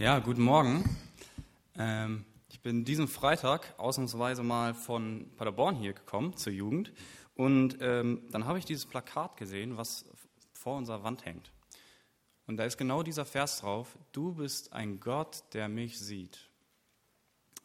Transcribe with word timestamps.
Ja, 0.00 0.18
guten 0.18 0.40
Morgen. 0.40 0.82
Ähm, 1.76 2.24
ich 2.48 2.62
bin 2.62 2.86
diesen 2.86 3.06
Freitag 3.06 3.74
ausnahmsweise 3.76 4.42
mal 4.42 4.72
von 4.72 5.30
Paderborn 5.36 5.76
hier 5.76 5.92
gekommen 5.92 6.34
zur 6.38 6.54
Jugend 6.54 6.90
und 7.34 7.76
ähm, 7.82 8.22
dann 8.30 8.46
habe 8.46 8.58
ich 8.58 8.64
dieses 8.64 8.86
Plakat 8.86 9.36
gesehen, 9.36 9.76
was 9.76 10.06
vor 10.54 10.78
unserer 10.78 11.02
Wand 11.02 11.26
hängt. 11.26 11.52
Und 12.46 12.56
da 12.56 12.64
ist 12.64 12.78
genau 12.78 13.02
dieser 13.02 13.26
Vers 13.26 13.58
drauf, 13.58 13.98
du 14.12 14.32
bist 14.32 14.72
ein 14.72 15.00
Gott, 15.00 15.44
der 15.52 15.68
mich 15.68 15.98
sieht. 15.98 16.48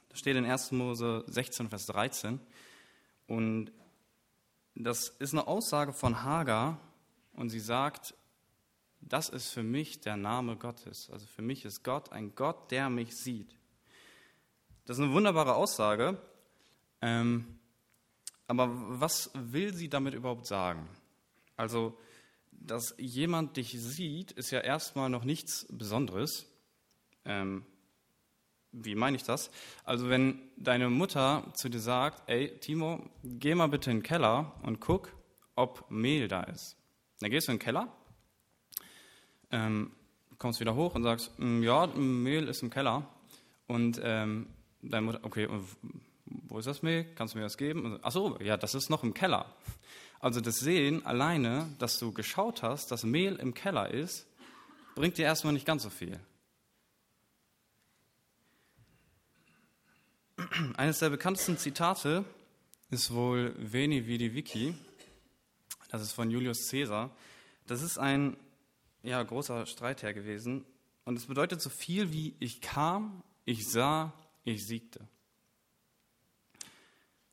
Das 0.10 0.20
steht 0.20 0.36
in 0.36 0.46
1. 0.46 0.74
Mose 0.74 1.24
16, 1.28 1.70
Vers 1.70 1.86
13 1.86 2.42
und 3.28 3.72
das 4.76 5.08
ist 5.08 5.32
eine 5.32 5.48
Aussage 5.48 5.94
von 5.94 6.22
Hagar 6.22 6.82
und 7.32 7.48
sie 7.48 7.62
sagt, 7.62 8.14
das 9.08 9.30
ist 9.30 9.50
für 9.50 9.64
mich 9.64 10.00
der 10.02 10.18
Name 10.18 10.58
Gottes. 10.58 11.10
Also 11.12 11.28
für 11.28 11.44
mich 11.44 11.64
ist 11.64 11.84
Gott 11.84 12.12
ein 12.12 12.34
Gott, 12.36 12.72
der 12.72 12.90
mich 12.90 13.16
sieht. 13.16 13.56
Das 14.86 14.98
ist 14.98 15.04
eine 15.04 15.14
wunderbare 15.14 15.56
Aussage. 15.56 16.18
Ähm, 17.02 17.60
aber 18.48 18.70
was 18.72 19.32
will 19.34 19.74
sie 19.74 19.90
damit 19.90 20.14
überhaupt 20.14 20.48
sagen? 20.48 20.88
Also, 21.56 21.98
dass 22.52 22.96
jemand 22.98 23.58
dich 23.58 23.80
sieht, 23.80 24.32
ist 24.32 24.52
ja 24.52 24.60
erstmal 24.60 25.10
noch 25.10 25.24
nichts 25.24 25.68
Besonderes. 25.70 26.48
Ähm, 27.26 27.66
wie 28.72 28.96
meine 28.96 29.18
ich 29.18 29.24
das? 29.24 29.52
Also, 29.84 30.10
wenn 30.10 30.40
deine 30.58 30.90
Mutter 30.90 31.52
zu 31.54 31.70
dir 31.70 31.80
sagt, 31.80 32.28
ey, 32.30 32.58
Timo, 32.60 33.08
geh 33.24 33.56
mal 33.56 33.68
bitte 33.68 33.92
in 33.92 33.98
den 33.98 34.04
Keller 34.04 34.54
und 34.64 34.80
guck, 34.80 35.12
ob 35.56 35.90
Mehl 35.90 36.28
da 36.28 36.44
ist. 36.44 36.76
Dann 37.20 37.32
gehst 37.32 37.48
du 37.48 37.52
in 37.52 37.58
den 37.58 37.64
Keller 37.64 37.96
ähm, 39.52 39.92
kommst 40.38 40.60
wieder 40.60 40.76
hoch 40.76 40.96
und 40.96 41.04
sagst, 41.04 41.32
mm, 41.38 41.64
ja, 41.64 41.88
Mehl 41.88 42.48
ist 42.48 42.62
im 42.62 42.70
Keller. 42.70 43.08
Und 43.68 44.00
ähm, 44.04 44.48
deine 44.82 45.06
Mutter, 45.06 45.20
okay, 45.24 45.48
wo 46.26 46.60
ist 46.60 46.66
das 46.66 46.82
Mehl? 46.82 47.06
Kannst 47.16 47.34
du 47.34 47.38
mir 47.38 47.44
das 47.44 47.58
geben? 47.58 48.00
Ach 48.02 48.12
so, 48.12 48.38
ja, 48.42 48.58
das 48.58 48.76
ist 48.76 48.90
noch 48.90 49.04
im 49.04 49.14
Keller. 49.14 49.46
Also 50.20 50.42
das 50.42 50.56
Sehen 50.58 51.06
alleine, 51.06 51.68
dass 51.80 52.00
du 52.00 52.12
geschaut 52.12 52.64
hast, 52.64 52.92
dass 52.92 53.04
Mehl 53.04 53.36
im 53.36 53.54
Keller 53.54 53.92
ist, 53.92 54.26
bringt 54.96 55.18
dir 55.18 55.26
erstmal 55.26 55.54
nicht 55.54 55.66
ganz 55.66 55.84
so 55.84 55.90
viel. 55.90 56.20
Eines 60.78 61.00
der 61.00 61.10
bekanntesten 61.10 61.58
Zitate 61.58 62.26
ist 62.90 63.14
wohl 63.14 63.56
Veni 63.58 64.08
Vidi 64.08 64.34
Vici. 64.34 64.76
Das 65.90 66.02
ist 66.02 66.14
von 66.14 66.30
Julius 66.30 66.70
Caesar. 66.70 67.10
Das 67.68 67.82
ist 67.82 67.98
ein 67.98 68.38
ja, 69.06 69.22
großer 69.22 69.66
Streitherr 69.66 70.14
gewesen. 70.14 70.66
Und 71.06 71.18
es 71.18 71.28
bedeutet 71.28 71.62
so 71.62 71.70
viel 71.70 72.12
wie 72.12 72.36
ich 72.40 72.62
kam, 72.62 73.24
ich 73.46 73.68
sah, 73.68 74.14
ich 74.44 74.66
siegte. 74.66 75.08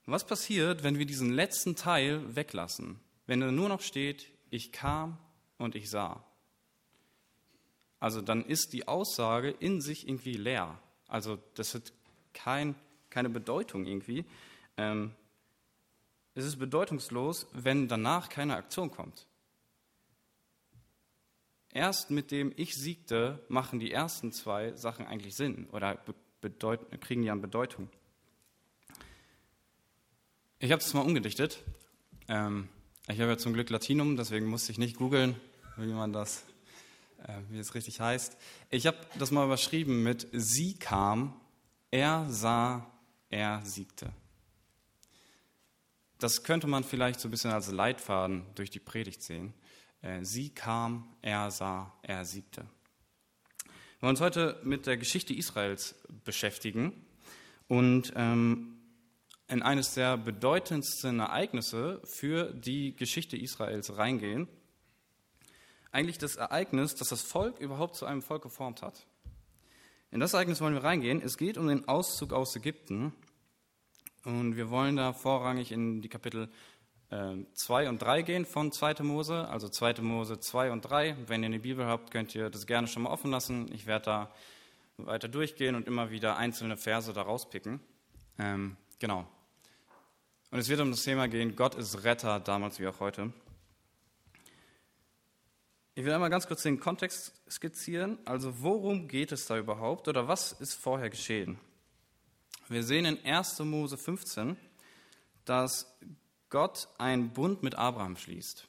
Was 0.05 0.27
passiert, 0.27 0.83
wenn 0.83 0.99
wir 0.99 1.07
diesen 1.07 1.33
letzten 1.33 1.77
Teil 1.77 2.37
weglassen? 2.37 2.99
Wenn 3.27 3.41
da 3.41 3.51
nur 3.51 3.69
noch 3.69 3.81
steht, 3.81 4.27
ich 4.51 4.73
kam 4.73 5.17
und 5.59 5.75
ich 5.75 5.89
sah. 5.89 6.23
Also 8.01 8.21
dann 8.21 8.45
ist 8.45 8.73
die 8.73 8.89
Aussage 8.89 9.51
in 9.51 9.81
sich 9.81 10.09
irgendwie 10.09 10.35
leer. 10.35 10.79
Also 11.07 11.39
das 11.55 11.75
hat 11.75 11.93
kein, 12.35 12.75
keine 13.11 13.31
Bedeutung 13.31 13.87
irgendwie. 13.87 14.25
Ähm, 14.77 15.13
es 16.35 16.45
ist 16.45 16.59
bedeutungslos, 16.59 17.47
wenn 17.53 17.89
danach 17.89 18.29
keine 18.29 18.57
Aktion 18.57 18.91
kommt. 18.91 19.27
Erst 21.75 22.11
mit 22.11 22.31
dem 22.31 22.53
Ich 22.57 22.75
siegte 22.77 23.43
machen 23.49 23.81
die 23.81 23.91
ersten 23.91 24.31
zwei 24.31 24.73
Sachen 24.77 25.07
eigentlich 25.07 25.35
Sinn 25.35 25.67
oder 25.73 25.99
kriegen 27.01 27.23
die 27.23 27.31
an 27.31 27.41
Bedeutung. 27.41 27.89
Ich 30.59 30.71
habe 30.71 30.83
das 30.83 30.93
mal 30.93 31.01
umgedichtet. 31.01 31.63
Ähm, 32.29 32.69
ich 33.09 33.19
habe 33.21 33.31
ja 33.31 33.39
zum 33.39 33.55
Glück 33.55 33.71
Latinum, 33.71 34.17
deswegen 34.17 34.47
musste 34.47 34.71
ich 34.71 34.79
nicht 34.79 34.97
googeln, 34.97 35.35
wie 35.77 35.93
man 35.93 36.13
das, 36.13 36.45
äh, 37.27 37.39
wie 37.49 37.59
es 37.59 37.75
richtig 37.75 38.01
heißt. 38.01 38.37
Ich 38.69 38.87
habe 38.87 38.99
das 39.19 39.31
mal 39.31 39.47
überschrieben 39.47 40.03
mit 40.03 40.29
Sie 40.33 40.75
kam, 40.75 41.41
er 41.91 42.27
sah, 42.29 42.87
er 43.31 43.65
siegte. 43.65 44.13
Das 46.19 46.45
könnte 46.45 46.67
man 46.67 46.85
vielleicht 46.85 47.19
so 47.19 47.29
ein 47.29 47.31
bisschen 47.31 47.51
als 47.51 47.71
Leitfaden 47.71 48.45
durch 48.55 48.71
die 48.71 48.79
Predigt 48.79 49.23
sehen. 49.23 49.55
Äh, 50.03 50.25
sie 50.25 50.51
kam, 50.51 51.09
er 51.23 51.51
sah, 51.51 51.93
er 52.03 52.25
siegte. 52.25 52.63
Wir 53.63 54.03
wollen 54.03 54.11
uns 54.11 54.21
heute 54.21 54.61
mit 54.65 54.87
der 54.87 54.97
Geschichte 54.97 55.33
Israels 55.33 55.95
beschäftigen 56.25 57.07
und 57.69 58.13
ähm, 58.17 58.79
in 59.49 59.63
eines 59.63 59.95
der 59.95 60.17
bedeutendsten 60.17 61.21
Ereignisse 61.21 62.01
für 62.05 62.53
die 62.53 62.97
Geschichte 62.97 63.37
Israels 63.37 63.97
reingehen. 63.97 64.49
Eigentlich 65.93 66.19
das 66.19 66.37
Ereignis, 66.37 66.95
das 66.95 67.09
das 67.09 67.23
Volk 67.23 67.61
überhaupt 67.61 67.95
zu 67.95 68.07
einem 68.07 68.23
Volk 68.23 68.43
geformt 68.43 68.83
hat. 68.83 69.07
In 70.11 70.21
das 70.21 70.33
Ereignis 70.33 70.61
wollen 70.61 70.75
wir 70.75 70.83
reingehen. 70.83 71.23
Es 71.23 71.37
geht 71.37 71.59
um 71.59 71.69
den 71.69 71.87
Auszug 71.87 72.33
aus 72.33 72.57
Ägypten. 72.57 73.13
Und 74.25 74.57
wir 74.57 74.71
wollen 74.71 74.97
da 74.97 75.13
vorrangig 75.13 75.71
in 75.73 76.01
die 76.01 76.09
Kapitel 76.09 76.49
2 77.13 77.83
ähm, 77.83 77.89
und 77.91 77.99
3 77.99 78.23
gehen 78.23 78.47
von 78.47 78.73
2. 78.73 79.03
Mose, 79.03 79.47
also 79.49 79.69
2. 79.69 80.01
Mose 80.01 80.41
2 80.41 80.73
und 80.73 80.81
3. 80.83 81.17
Wenn 81.27 81.43
ihr 81.43 81.47
eine 81.47 81.59
Bibel 81.59 81.85
habt, 81.85 82.11
könnt 82.11 82.35
ihr 82.35 82.49
das 82.49 82.67
gerne 82.67 82.89
schon 82.89 83.03
mal 83.03 83.11
offen 83.11 83.31
lassen. 83.31 83.71
Ich 83.75 83.87
werde 83.87 84.05
da 84.07 84.35
weiter 84.97 85.29
durchgehen 85.29 85.75
und 85.75 85.87
immer 85.87 86.11
wieder 86.11 86.37
einzelne 86.39 86.79
Verse 86.79 87.13
da 87.13 87.23
rauspicken. 87.23 87.81
Ähm, 88.39 88.77
genau. 88.99 89.27
Und 90.51 90.59
es 90.59 90.69
wird 90.69 90.81
um 90.81 90.91
das 90.91 91.03
Thema 91.03 91.29
gehen, 91.29 91.55
Gott 91.55 91.75
ist 91.75 92.03
Retter, 92.05 92.41
damals 92.41 92.81
wie 92.81 92.87
auch 92.87 93.01
heute. 93.01 93.33
Ich 95.95 96.05
will 96.07 96.13
einmal 96.13 96.31
ganz 96.31 96.47
kurz 96.47 96.63
den 96.63 96.81
Kontext 96.81 97.35
skizzieren. 97.51 98.19
Also 98.25 98.63
worum 98.63 99.09
geht 99.09 99.33
es 99.33 99.45
da 99.47 99.59
überhaupt 99.59 100.09
oder 100.09 100.29
was 100.29 100.53
ist 100.53 100.73
vorher 100.75 101.11
geschehen? 101.11 101.59
Wir 102.69 102.83
sehen 102.83 103.05
in 103.05 103.23
1. 103.23 103.59
Mose 103.61 103.99
15, 103.99 104.57
dass 105.45 105.95
Gott 106.53 106.89
einen 106.99 107.33
Bund 107.33 107.63
mit 107.63 107.77
Abraham 107.77 108.15
schließt. 108.15 108.69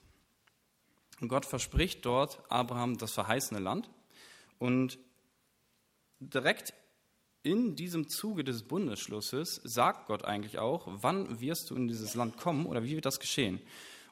Und 1.20 1.28
Gott 1.28 1.46
verspricht 1.46 2.06
dort 2.06 2.42
Abraham 2.50 2.98
das 2.98 3.12
verheißene 3.12 3.60
Land. 3.60 3.90
Und 4.58 4.98
direkt 6.22 6.74
in 7.44 7.76
diesem 7.76 8.08
Zuge 8.08 8.46
des 8.46 8.64
Bundesschlusses 8.64 9.60
sagt 9.66 10.08
Gott 10.08 10.24
eigentlich 10.24 10.60
auch, 10.60 10.88
wann 10.88 11.42
wirst 11.42 11.70
du 11.70 11.76
in 11.76 11.90
dieses 11.90 12.16
Land 12.16 12.38
kommen 12.38 12.68
oder 12.68 12.86
wie 12.86 12.96
wird 12.96 13.06
das 13.06 13.20
geschehen? 13.20 13.60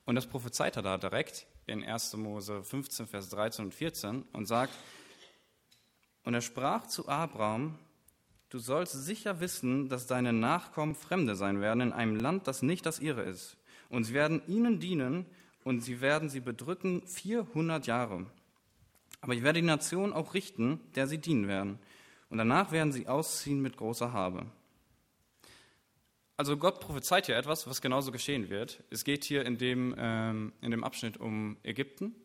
Und 0.04 0.16
das 0.16 0.28
prophezeit 0.28 0.76
er 0.76 0.82
da 0.82 0.98
direkt 0.98 1.48
in 1.66 1.82
1. 1.82 2.18
Mose 2.18 2.66
15, 2.66 3.08
Vers 3.08 3.30
13 3.30 3.66
und 3.66 3.74
14 3.74 4.24
und 4.34 4.48
sagt, 4.48 4.74
und 6.24 6.34
er 6.34 6.42
sprach 6.42 6.88
zu 6.88 7.08
Abraham, 7.08 7.80
du 8.50 8.60
sollst 8.60 9.06
sicher 9.06 9.40
wissen, 9.40 9.88
dass 9.88 10.08
deine 10.08 10.34
Nachkommen 10.34 10.94
Fremde 10.94 11.38
sein 11.38 11.62
werden 11.62 11.80
in 11.80 11.94
einem 11.94 12.18
Land, 12.18 12.48
das 12.48 12.64
nicht 12.64 12.86
das 12.86 13.00
ihre 13.00 13.22
ist 13.22 13.56
und 13.92 14.06
sie 14.06 14.14
werden 14.14 14.42
ihnen 14.48 14.80
dienen 14.80 15.26
und 15.64 15.82
sie 15.82 16.02
werden 16.02 16.30
sie 16.30 16.40
bedrücken 16.40 17.06
400 17.06 17.86
Jahre. 17.86 18.26
Aber 19.20 19.34
ich 19.34 19.44
werde 19.44 19.62
die 19.62 19.68
Nation 19.68 20.14
auch 20.14 20.34
richten, 20.34 20.80
der 20.96 21.08
sie 21.08 21.20
dienen 21.20 21.48
werden. 21.48 21.78
Und 22.30 22.38
danach 22.38 22.72
werden 22.72 22.92
sie 22.92 23.08
ausziehen 23.08 23.62
mit 23.62 23.78
großer 23.78 24.14
Habe. 24.14 24.46
Also 26.38 26.58
Gott 26.58 26.80
prophezeit 26.80 27.28
hier 27.28 27.36
etwas, 27.36 27.68
was 27.68 27.82
genauso 27.82 28.12
geschehen 28.12 28.50
wird. 28.50 28.84
Es 28.90 29.04
geht 29.04 29.26
hier 29.26 29.46
in 29.46 29.58
dem, 29.58 29.94
ähm, 29.98 30.54
in 30.62 30.72
dem 30.72 30.84
Abschnitt 30.84 31.18
um 31.18 31.58
Ägypten 31.62 32.16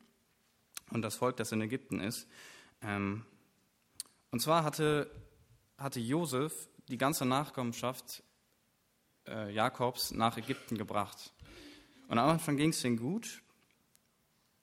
und 0.90 1.02
das 1.02 1.16
Volk, 1.16 1.36
das 1.36 1.52
in 1.52 1.60
Ägypten 1.60 2.00
ist. 2.00 2.28
Ähm, 2.80 3.26
und 4.30 4.40
zwar 4.40 4.64
hatte, 4.64 5.10
hatte 5.76 6.00
Josef 6.00 6.68
die 6.88 6.96
ganze 6.96 7.26
Nachkommenschaft 7.26 8.22
äh, 9.26 9.52
Jakobs 9.52 10.12
nach 10.12 10.38
Ägypten 10.38 10.78
gebracht. 10.78 11.32
Und 12.08 12.18
am 12.18 12.28
Anfang 12.28 12.56
ging 12.56 12.70
es 12.70 12.84
ihnen 12.84 12.96
gut, 12.96 13.42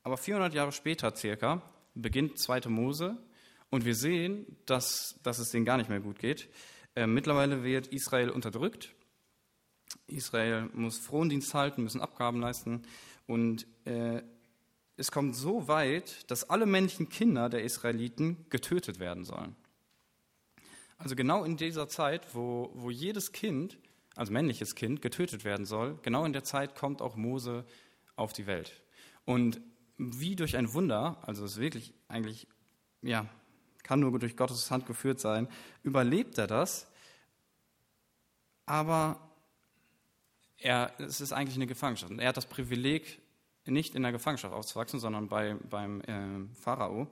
aber 0.04 0.18
400 0.18 0.54
Jahre 0.54 0.72
später 0.72 1.16
circa 1.16 1.62
beginnt 1.96 2.40
2. 2.40 2.70
Mose 2.70 3.18
und 3.70 3.86
wir 3.86 3.96
sehen, 3.96 4.46
dass, 4.66 5.20
dass 5.24 5.40
es 5.40 5.52
denen 5.52 5.66
gar 5.66 5.78
nicht 5.78 5.90
mehr 5.90 6.00
gut 6.00 6.20
geht. 6.20 6.50
Äh, 6.96 7.08
mittlerweile 7.08 7.64
wird 7.64 7.88
Israel 7.88 8.30
unterdrückt. 8.30 8.94
Israel 10.08 10.70
muss 10.74 10.98
Frondienst 10.98 11.54
halten, 11.54 11.84
müssen 11.84 12.02
Abgaben 12.02 12.40
leisten 12.40 12.84
und 13.28 13.68
äh, 13.86 14.22
es 14.96 15.12
kommt 15.12 15.36
so 15.36 15.68
weit, 15.68 16.30
dass 16.30 16.50
alle 16.50 16.66
männlichen 16.66 17.10
Kinder 17.10 17.50
der 17.50 17.64
Israeliten 17.64 18.46
getötet 18.50 19.00
werden 19.00 19.26
sollen. 19.26 19.56
Also 20.98 21.16
genau 21.16 21.44
in 21.44 21.58
dieser 21.58 21.88
Zeit, 21.88 22.36
wo, 22.36 22.72
wo 22.76 22.90
jedes 22.92 23.32
Kind 23.32 23.78
als 24.16 24.30
männliches 24.30 24.76
Kind, 24.76 25.02
getötet 25.02 25.44
werden 25.44 25.66
soll, 25.66 25.98
genau 26.02 26.26
in 26.26 26.34
der 26.34 26.44
Zeit 26.44 26.76
kommt 26.76 27.02
auch 27.02 27.16
Mose 27.16 27.66
auf 28.16 28.34
die 28.34 28.48
Welt. 28.48 28.82
Und 29.26 29.62
wie 29.98 30.36
durch 30.36 30.58
ein 30.58 30.74
Wunder, 30.74 31.18
also 31.22 31.46
es 31.46 31.54
ist 31.54 31.60
wirklich 31.60 31.94
eigentlich 32.08 32.48
ja, 33.04 33.28
kann 33.84 34.00
nur 34.00 34.18
durch 34.18 34.36
Gottes 34.36 34.72
Hand 34.72 34.86
geführt 34.86 35.20
sein, 35.20 35.48
überlebt 35.84 36.38
er 36.38 36.48
das, 36.48 36.90
aber 38.66 39.20
er, 40.58 40.94
es 41.00 41.20
ist 41.20 41.34
eigentlich 41.34 41.58
eine 41.58 41.68
Gefangenschaft. 41.68 42.12
Und 42.12 42.20
er 42.20 42.30
hat 42.30 42.38
das 42.38 42.46
Privileg, 42.46 43.22
nicht 43.66 43.96
in 43.96 44.04
der 44.04 44.12
Gefangenschaft 44.12 44.54
aufzuwachsen, 44.54 45.00
sondern 45.00 45.28
bei, 45.28 45.56
beim 45.70 46.02
äh, 46.02 46.54
Pharao. 46.56 47.08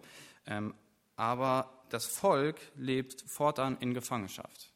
Ähm, 0.46 0.74
aber 1.16 1.84
das 1.90 2.06
Volk 2.06 2.60
lebt 2.76 3.22
fortan 3.22 3.78
in 3.80 3.94
Gefangenschaft 3.94 4.71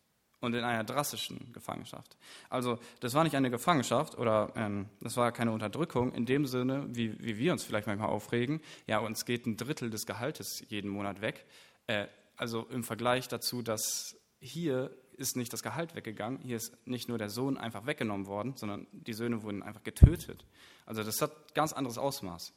und 0.46 0.54
in 0.54 0.64
einer 0.64 0.84
drastischen 0.84 1.52
Gefangenschaft. 1.52 2.16
Also 2.50 2.80
das 3.00 3.14
war 3.14 3.24
nicht 3.24 3.36
eine 3.36 3.50
Gefangenschaft 3.50 4.18
oder 4.18 4.54
ähm, 4.56 4.88
das 5.02 5.18
war 5.18 5.32
keine 5.32 5.52
Unterdrückung 5.52 6.14
in 6.14 6.26
dem 6.26 6.46
Sinne, 6.46 6.86
wie, 6.90 7.22
wie 7.24 7.38
wir 7.38 7.52
uns 7.52 7.64
vielleicht 7.64 7.88
manchmal 7.88 8.10
aufregen. 8.10 8.62
Ja, 8.88 9.00
uns 9.00 9.26
geht 9.26 9.46
ein 9.46 9.58
Drittel 9.58 9.90
des 9.90 10.06
Gehaltes 10.06 10.64
jeden 10.70 10.90
Monat 10.90 11.22
weg. 11.22 11.46
Äh, 11.88 12.08
also 12.38 12.68
im 12.70 12.84
Vergleich 12.84 13.28
dazu, 13.28 13.62
dass 13.62 14.16
hier 14.40 14.92
ist 15.18 15.38
nicht 15.38 15.54
das 15.54 15.64
Gehalt 15.64 15.96
weggegangen, 15.96 16.40
hier 16.40 16.58
ist 16.58 16.76
nicht 16.86 17.08
nur 17.08 17.18
der 17.18 17.30
Sohn 17.30 17.58
einfach 17.58 17.86
weggenommen 17.86 18.28
worden, 18.28 18.54
sondern 18.56 18.88
die 18.92 19.14
Söhne 19.14 19.44
wurden 19.44 19.64
einfach 19.64 19.84
getötet. 19.84 20.46
Also 20.86 21.04
das 21.04 21.22
hat 21.22 21.56
ganz 21.56 21.74
anderes 21.74 21.98
Ausmaß. 21.98 22.54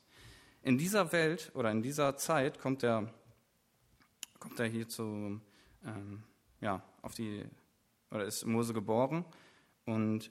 In 0.63 0.77
dieser 0.77 1.13
Welt 1.13 1.53
oder 1.55 1.71
in 1.71 1.83
dieser 1.83 2.17
Zeit 2.17 2.59
kommt 2.59 2.83
er, 2.83 3.13
kommt 4.41 4.59
er 4.59 4.67
hier 4.67 4.89
zu, 4.89 5.41
ähm, 5.85 6.25
ja, 6.61 6.83
auf 7.03 7.15
die 7.15 7.45
oder 8.11 8.25
ist 8.25 8.45
Mose 8.47 8.75
geboren. 8.75 9.25
Und 9.85 10.31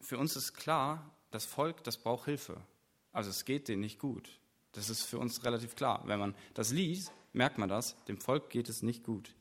für 0.00 0.18
uns 0.18 0.36
ist 0.36 0.54
klar, 0.54 1.14
das 1.30 1.44
Volk, 1.44 1.84
das 1.84 1.98
braucht 1.98 2.24
Hilfe. 2.24 2.60
Also 3.12 3.30
es 3.30 3.44
geht 3.44 3.68
denen 3.68 3.80
nicht 3.80 3.98
gut. 3.98 4.40
Das 4.72 4.90
ist 4.90 5.02
für 5.02 5.18
uns 5.18 5.44
relativ 5.44 5.76
klar. 5.76 6.02
Wenn 6.06 6.18
man 6.18 6.34
das 6.54 6.70
liest, 6.70 7.12
merkt 7.32 7.58
man 7.58 7.68
das, 7.68 7.96
dem 8.04 8.20
Volk 8.20 8.50
geht 8.50 8.68
es 8.68 8.82
nicht 8.82 9.04
gut. 9.04 9.34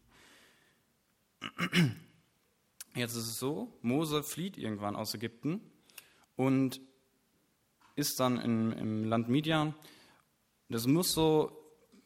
Jetzt 2.95 3.15
ist 3.15 3.27
es 3.27 3.39
so, 3.39 3.71
Mose 3.81 4.23
flieht 4.23 4.57
irgendwann 4.57 4.95
aus 4.95 5.13
Ägypten 5.13 5.61
und 6.35 6.81
ist 7.95 8.19
dann 8.19 8.39
in, 8.39 8.71
im 8.71 9.03
Land 9.03 9.29
Midian. 9.29 9.75
Das 10.69 10.87
muss 10.87 11.11
so, 11.11 11.51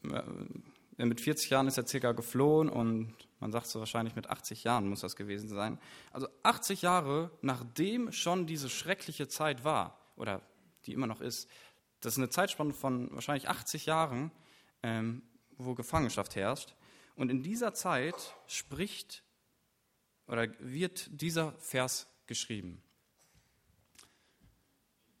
äh, 0.04 1.04
mit 1.04 1.20
40 1.20 1.50
Jahren 1.50 1.68
ist 1.68 1.78
er 1.78 1.86
circa 1.86 2.12
geflohen 2.12 2.68
und 2.68 3.14
man 3.42 3.52
sagt 3.52 3.66
so 3.66 3.80
wahrscheinlich 3.80 4.14
mit 4.14 4.30
80 4.30 4.64
Jahren 4.64 4.88
muss 4.88 5.00
das 5.00 5.16
gewesen 5.16 5.48
sein. 5.48 5.78
Also 6.12 6.28
80 6.44 6.82
Jahre 6.82 7.30
nachdem 7.42 8.12
schon 8.12 8.46
diese 8.46 8.70
schreckliche 8.70 9.28
Zeit 9.28 9.64
war, 9.64 9.98
oder 10.16 10.40
die 10.86 10.92
immer 10.92 11.08
noch 11.08 11.20
ist, 11.20 11.48
das 12.00 12.14
ist 12.14 12.18
eine 12.18 12.30
Zeitspanne 12.30 12.72
von 12.72 13.12
wahrscheinlich 13.12 13.48
80 13.48 13.86
Jahren, 13.86 14.30
ähm, 14.82 15.22
wo 15.58 15.74
Gefangenschaft 15.74 16.36
herrscht. 16.36 16.74
Und 17.16 17.30
in 17.30 17.42
dieser 17.42 17.74
Zeit 17.74 18.14
spricht 18.46 19.22
oder 20.26 20.48
wird 20.60 21.08
dieser 21.10 21.52
Vers 21.58 22.06
geschrieben. 22.26 22.80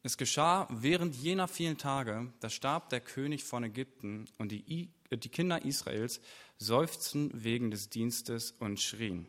Es 0.04 0.16
geschah 0.16 0.66
während 0.70 1.14
jener 1.14 1.48
vielen 1.48 1.78
Tage, 1.78 2.32
da 2.40 2.50
starb 2.50 2.88
der 2.88 3.00
König 3.00 3.44
von 3.44 3.62
Ägypten 3.62 4.26
und 4.38 4.50
die, 4.50 4.90
die 5.10 5.28
Kinder 5.28 5.64
Israels 5.64 6.20
seufzten 6.62 7.30
wegen 7.34 7.70
des 7.70 7.90
Dienstes 7.90 8.52
und 8.52 8.80
schrien. 8.80 9.26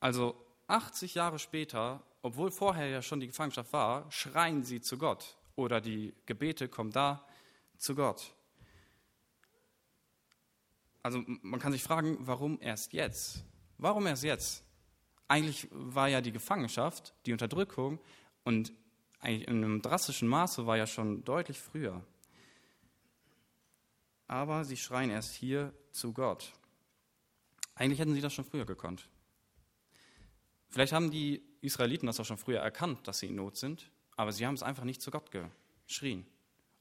Also 0.00 0.36
80 0.68 1.14
Jahre 1.14 1.38
später, 1.38 2.02
obwohl 2.22 2.50
vorher 2.50 2.88
ja 2.88 3.02
schon 3.02 3.20
die 3.20 3.26
Gefangenschaft 3.26 3.72
war, 3.72 4.10
schreien 4.10 4.62
sie 4.62 4.80
zu 4.80 4.96
Gott 4.96 5.36
oder 5.56 5.80
die 5.80 6.14
Gebete 6.26 6.68
kommen 6.68 6.92
da 6.92 7.26
zu 7.76 7.94
Gott. 7.94 8.34
Also 11.02 11.22
man 11.42 11.58
kann 11.58 11.72
sich 11.72 11.82
fragen, 11.82 12.18
warum 12.20 12.58
erst 12.60 12.92
jetzt? 12.92 13.44
Warum 13.78 14.06
erst 14.06 14.24
jetzt? 14.24 14.62
Eigentlich 15.26 15.68
war 15.70 16.08
ja 16.08 16.20
die 16.20 16.32
Gefangenschaft, 16.32 17.14
die 17.26 17.32
Unterdrückung 17.32 17.98
und 18.44 18.72
eigentlich 19.20 19.48
in 19.48 19.64
einem 19.64 19.82
drastischen 19.82 20.28
Maße 20.28 20.66
war 20.66 20.76
ja 20.76 20.86
schon 20.86 21.24
deutlich 21.24 21.58
früher 21.58 22.04
aber 24.28 24.64
sie 24.64 24.76
schreien 24.76 25.10
erst 25.10 25.34
hier 25.34 25.72
zu 25.90 26.12
Gott. 26.12 26.52
Eigentlich 27.74 27.98
hätten 27.98 28.14
sie 28.14 28.20
das 28.20 28.34
schon 28.34 28.44
früher 28.44 28.66
gekonnt. 28.66 29.08
Vielleicht 30.68 30.92
haben 30.92 31.10
die 31.10 31.42
Israeliten 31.62 32.06
das 32.06 32.20
auch 32.20 32.24
schon 32.24 32.38
früher 32.38 32.60
erkannt, 32.60 33.08
dass 33.08 33.20
sie 33.20 33.26
in 33.26 33.36
Not 33.36 33.56
sind, 33.56 33.90
aber 34.16 34.32
sie 34.32 34.46
haben 34.46 34.54
es 34.54 34.62
einfach 34.62 34.84
nicht 34.84 35.00
zu 35.00 35.10
Gott 35.10 35.30
geschrien. 35.86 36.26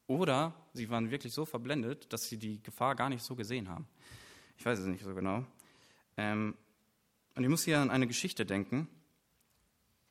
Oder 0.07 0.53
sie 0.73 0.89
waren 0.89 1.09
wirklich 1.09 1.33
so 1.33 1.45
verblendet, 1.45 2.11
dass 2.11 2.27
sie 2.27 2.37
die 2.37 2.61
Gefahr 2.61 2.95
gar 2.95 3.09
nicht 3.09 3.23
so 3.23 3.35
gesehen 3.35 3.69
haben. 3.69 3.87
Ich 4.57 4.65
weiß 4.65 4.79
es 4.79 4.85
nicht 4.85 5.03
so 5.03 5.13
genau. 5.15 5.45
Ähm, 6.17 6.55
und 7.35 7.43
ich 7.43 7.49
muss 7.49 7.63
hier 7.63 7.79
an 7.79 7.91
eine 7.91 8.07
Geschichte 8.07 8.45
denken, 8.45 8.87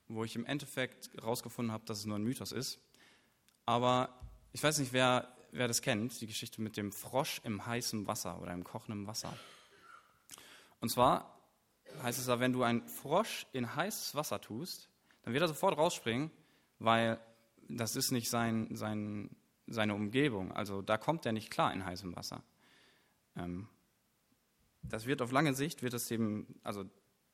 wo 0.09 0.25
ich 0.25 0.37
im 0.37 0.47
Endeffekt 0.47 1.11
herausgefunden 1.15 1.73
habe, 1.73 1.85
dass 1.85 1.99
es 1.99 2.06
nur 2.06 2.19
ein 2.19 2.23
Mythos 2.23 2.53
ist. 2.53 2.79
Aber 3.65 4.09
ich 4.53 4.62
weiß 4.62 4.79
nicht, 4.79 4.93
wer 4.93 5.36
wer 5.56 5.69
das 5.69 5.82
kennt, 5.82 6.20
die 6.20 6.26
Geschichte 6.26 6.61
mit 6.61 6.76
dem 6.76 6.93
Frosch 6.93 7.41
im 7.44 7.67
heißen 7.67 8.06
Wasser 8.06 8.41
oder 8.41 8.53
im 8.53 8.64
kochenden 8.64 9.06
Wasser. 9.06 9.37
Und 10.81 10.91
zwar 10.91 11.41
heißt 12.03 12.19
es 12.19 12.26
da, 12.26 12.41
wenn 12.41 12.53
du 12.53 12.62
einen 12.62 12.87
Frosch 12.87 13.47
in 13.53 13.75
heißes 13.75 14.14
Wasser 14.14 14.41
tust, 14.41 14.88
dann 15.23 15.32
wird 15.32 15.43
er 15.43 15.49
sofort 15.49 15.76
rausspringen, 15.76 16.31
weil 16.79 17.19
das 17.69 17.97
ist 17.97 18.12
nicht 18.12 18.31
sein, 18.31 18.69
sein, 18.76 19.31
seine 19.67 19.94
Umgebung. 19.94 20.53
Also 20.53 20.82
da 20.82 20.99
kommt 20.99 21.26
er 21.26 21.32
nicht 21.32 21.50
klar 21.50 21.73
in 21.73 21.85
heißem 21.85 22.14
Wasser. 22.14 22.43
Ähm, 23.37 23.69
das 24.82 25.06
wird 25.06 25.23
auf 25.23 25.32
lange 25.32 25.55
Sicht, 25.55 25.82
wird 25.82 25.94
es 25.94 26.11
eben, 26.11 26.61
also 26.62 26.85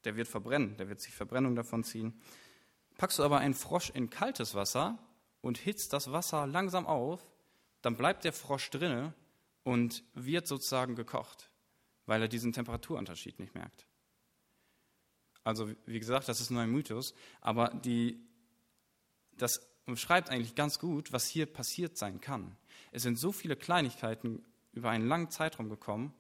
der 0.04 0.16
wird 0.16 0.28
verbrennen, 0.28 0.76
der 0.76 0.88
wird 0.88 1.00
sich 1.00 1.14
Verbrennung 1.14 1.54
davon 1.54 1.84
ziehen. 1.84 2.20
Packst 2.96 3.18
du 3.18 3.24
aber 3.24 3.38
einen 3.38 3.54
Frosch 3.54 3.90
in 3.90 4.10
kaltes 4.10 4.54
Wasser 4.54 4.98
und 5.40 5.58
hitzt 5.58 5.92
das 5.92 6.12
Wasser 6.12 6.46
langsam 6.46 6.86
auf, 6.86 7.31
dann 7.82 7.96
bleibt 7.96 8.24
der 8.24 8.32
Frosch 8.32 8.70
drinne 8.70 9.12
und 9.64 10.02
wird 10.14 10.46
sozusagen 10.46 10.96
gekocht, 10.96 11.50
weil 12.06 12.22
er 12.22 12.28
diesen 12.28 12.52
Temperaturunterschied 12.52 13.38
nicht 13.38 13.54
merkt. 13.54 13.86
Also 15.44 15.70
wie 15.86 15.98
gesagt, 15.98 16.28
das 16.28 16.40
ist 16.40 16.50
nur 16.50 16.62
ein 16.62 16.70
Mythos, 16.70 17.14
aber 17.40 17.68
die, 17.70 18.24
das 19.36 19.60
umschreibt 19.86 20.30
eigentlich 20.30 20.54
ganz 20.54 20.78
gut, 20.78 21.12
was 21.12 21.26
hier 21.26 21.46
passiert 21.46 21.98
sein 21.98 22.20
kann. 22.20 22.56
Es 22.92 23.02
sind 23.02 23.18
so 23.18 23.32
viele 23.32 23.56
Kleinigkeiten 23.56 24.44
über 24.72 24.90
einen 24.90 25.08
langen 25.08 25.30
Zeitraum 25.30 25.68
gekommen, 25.68 26.14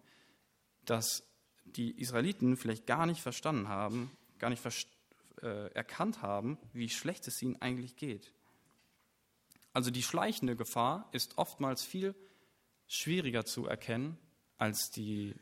dass 0.84 1.22
die 1.64 1.92
Israeliten 2.00 2.56
vielleicht 2.56 2.86
gar 2.86 3.06
nicht 3.06 3.22
verstanden 3.22 3.68
haben, 3.68 4.10
gar 4.38 4.50
nicht 4.50 4.64
äh, 5.40 5.72
erkannt 5.72 6.22
haben, 6.22 6.58
wie 6.72 6.88
schlecht 6.88 7.28
es 7.28 7.40
ihnen 7.40 7.60
eigentlich 7.62 7.96
geht. 7.96 8.32
Also 9.72 9.90
die 9.90 10.02
schleichende 10.02 10.56
Gefahr 10.56 11.08
ist 11.12 11.38
oftmals 11.38 11.82
viel 11.82 12.14
schwieriger 12.86 13.44
zu 13.44 13.66
erkennen 13.66 14.18
als 14.58 14.90
die 14.90 15.34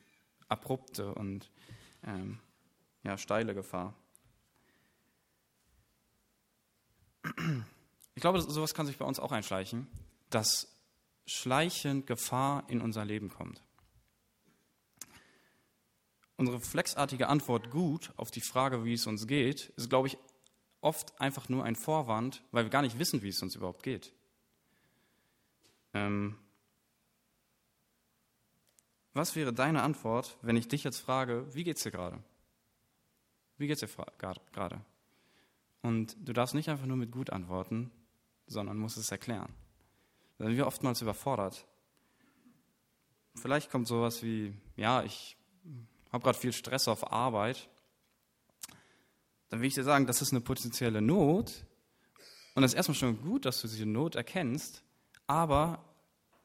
abrupte 0.49 1.14
und 1.14 1.50
ähm, 2.04 2.38
ja, 3.02 3.18
steile 3.18 3.54
Gefahr. 3.54 3.94
Ich 8.14 8.20
glaube, 8.20 8.40
sowas 8.40 8.75
kann 8.75 8.87
sich 8.87 8.99
bei 8.99 9.04
uns 9.04 9.18
auch 9.18 9.32
einschleichen, 9.32 9.87
dass 10.30 10.68
schleichend 11.26 12.06
Gefahr 12.06 12.64
in 12.68 12.80
unser 12.80 13.04
Leben 13.04 13.30
kommt. 13.30 13.62
Unsere 16.37 16.58
reflexartige 16.58 17.28
Antwort 17.28 17.70
gut 17.70 18.12
auf 18.16 18.30
die 18.30 18.40
Frage, 18.40 18.84
wie 18.84 18.94
es 18.94 19.06
uns 19.06 19.26
geht, 19.26 19.70
ist, 19.76 19.90
glaube 19.90 20.08
ich, 20.08 20.18
oft 20.80 21.20
einfach 21.20 21.49
nur 21.49 21.64
ein 21.64 21.76
Vorwand, 21.76 22.42
weil 22.52 22.64
wir 22.64 22.70
gar 22.70 22.82
nicht 22.82 22.99
wissen, 22.99 23.22
wie 23.22 23.28
es 23.28 23.42
uns 23.42 23.54
überhaupt 23.56 23.82
geht. 23.82 24.14
Ähm, 25.94 26.37
was 29.12 29.35
wäre 29.35 29.52
deine 29.52 29.82
Antwort, 29.82 30.38
wenn 30.42 30.56
ich 30.56 30.68
dich 30.68 30.85
jetzt 30.85 31.00
frage, 31.00 31.52
wie 31.54 31.64
geht's 31.64 31.82
dir 31.82 31.90
gerade? 31.90 32.23
Wie 33.59 33.66
geht's 33.66 33.80
dir 33.80 33.88
gerade? 34.18 34.80
Und 35.82 36.16
du 36.20 36.32
darfst 36.32 36.54
nicht 36.54 36.68
einfach 36.68 36.87
nur 36.87 36.97
mit 36.97 37.11
gut 37.11 37.30
antworten, 37.30 37.90
sondern 38.47 38.78
musst 38.78 38.97
es 38.97 39.11
erklären. 39.11 39.52
Da 40.38 40.47
sind 40.47 40.56
wir 40.56 40.66
oftmals 40.66 41.02
überfordert. 41.02 41.66
Vielleicht 43.35 43.70
kommt 43.70 43.87
sowas 43.87 44.23
wie, 44.23 44.54
ja, 44.76 45.02
ich 45.02 45.37
habe 46.12 46.25
gerade 46.25 46.38
viel 46.38 46.52
Stress 46.52 46.88
auf 46.88 47.12
Arbeit. 47.12 47.68
Dann 49.49 49.61
will 49.61 49.68
ich 49.68 49.75
dir 49.75 49.85
sagen, 49.85 50.06
das 50.06 50.23
ist 50.23 50.32
eine 50.32 50.40
potenzielle 50.40 51.00
Not. 51.00 51.64
Und 52.54 52.62
das 52.62 52.73
ist 52.73 52.76
erstmal 52.76 52.97
schon 52.97 53.23
gut, 53.23 53.44
dass 53.44 53.61
du 53.61 53.68
diese 53.68 53.87
Not 53.87 54.14
erkennst. 54.14 54.82
Aber 55.30 55.78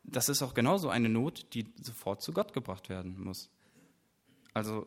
das 0.04 0.30
ist 0.30 0.44
auch 0.44 0.54
genauso 0.54 0.90
eine 0.90 1.10
Not, 1.10 1.56
die 1.56 1.74
sofort 1.82 2.22
zu 2.22 2.34
Gott 2.34 2.54
gebracht 2.54 2.88
werden 2.88 3.20
muss. 3.20 3.50
Also 4.54 4.86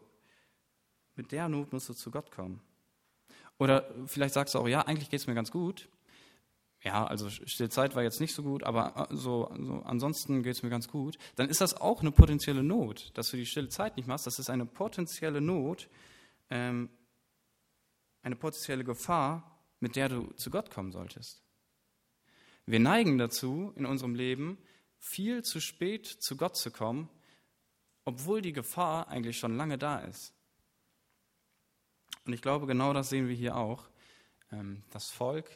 mit 1.17 1.33
der 1.33 1.49
Not 1.49 1.73
musst 1.73 1.89
du 1.89 1.95
zu 1.95 2.13
Gott 2.13 2.31
kommen. 2.31 2.63
Oder 3.59 3.93
vielleicht 4.07 4.35
sagst 4.35 4.55
du 4.55 4.61
auch, 4.61 4.69
ja, 4.69 4.83
eigentlich 4.83 5.11
geht 5.11 5.19
es 5.19 5.27
mir 5.27 5.35
ganz 5.35 5.51
gut. 5.51 5.89
ja, 6.81 7.09
also 7.09 7.29
stille 7.29 7.71
Zeit 7.71 7.97
war 7.97 8.05
jetzt 8.05 8.21
nicht 8.21 8.37
so 8.37 8.45
gut, 8.45 8.63
aber 8.63 9.09
äh, 9.11 9.17
so, 9.17 9.53
so 9.59 9.83
ansonsten 9.83 10.45
geht 10.45 10.55
es 10.55 10.63
mir 10.63 10.71
ganz 10.71 10.87
gut, 10.87 11.19
dann 11.35 11.49
ist 11.49 11.61
das 11.61 11.75
auch 11.75 12.01
eine 12.01 12.13
potenzielle 12.13 12.63
Not, 12.63 13.11
dass 13.15 13.33
du 13.33 13.37
die 13.37 13.47
stille 13.47 13.69
Zeit 13.69 13.97
nicht 13.97 14.07
machst. 14.07 14.29
Das 14.29 14.39
ist 14.39 14.49
eine 14.49 14.65
potenzielle 14.65 15.41
Not, 15.41 15.89
ähm, 16.51 16.89
eine 18.23 18.37
potenzielle 18.37 18.85
Gefahr, 18.85 19.59
mit 19.81 19.97
der 19.97 20.09
du 20.09 20.29
zu 20.37 20.51
Gott 20.51 20.71
kommen 20.71 20.93
solltest. 20.93 21.43
Wir 22.69 22.81
neigen 22.81 23.19
dazu, 23.19 23.73
in 23.77 23.87
unserem 23.87 24.15
Leben 24.15 24.59
viel 24.99 25.43
zu 25.43 25.61
spät 25.61 26.07
zu 26.07 26.37
Gott 26.37 26.57
zu 26.57 26.71
kommen, 26.71 27.09
obwohl 28.05 28.43
die 28.43 28.53
Gefahr 28.53 29.09
eigentlich 29.09 29.39
schon 29.39 29.57
lange 29.57 29.79
da 29.79 30.01
ist. 30.01 30.35
Und 32.25 32.33
ich 32.33 32.43
glaube, 32.43 32.67
genau 32.67 32.93
das 32.93 33.09
sehen 33.09 33.29
wir 33.29 33.35
hier 33.35 33.57
auch. 33.57 33.89
Ähm, 34.51 34.83
das 34.91 35.11
Volk 35.11 35.49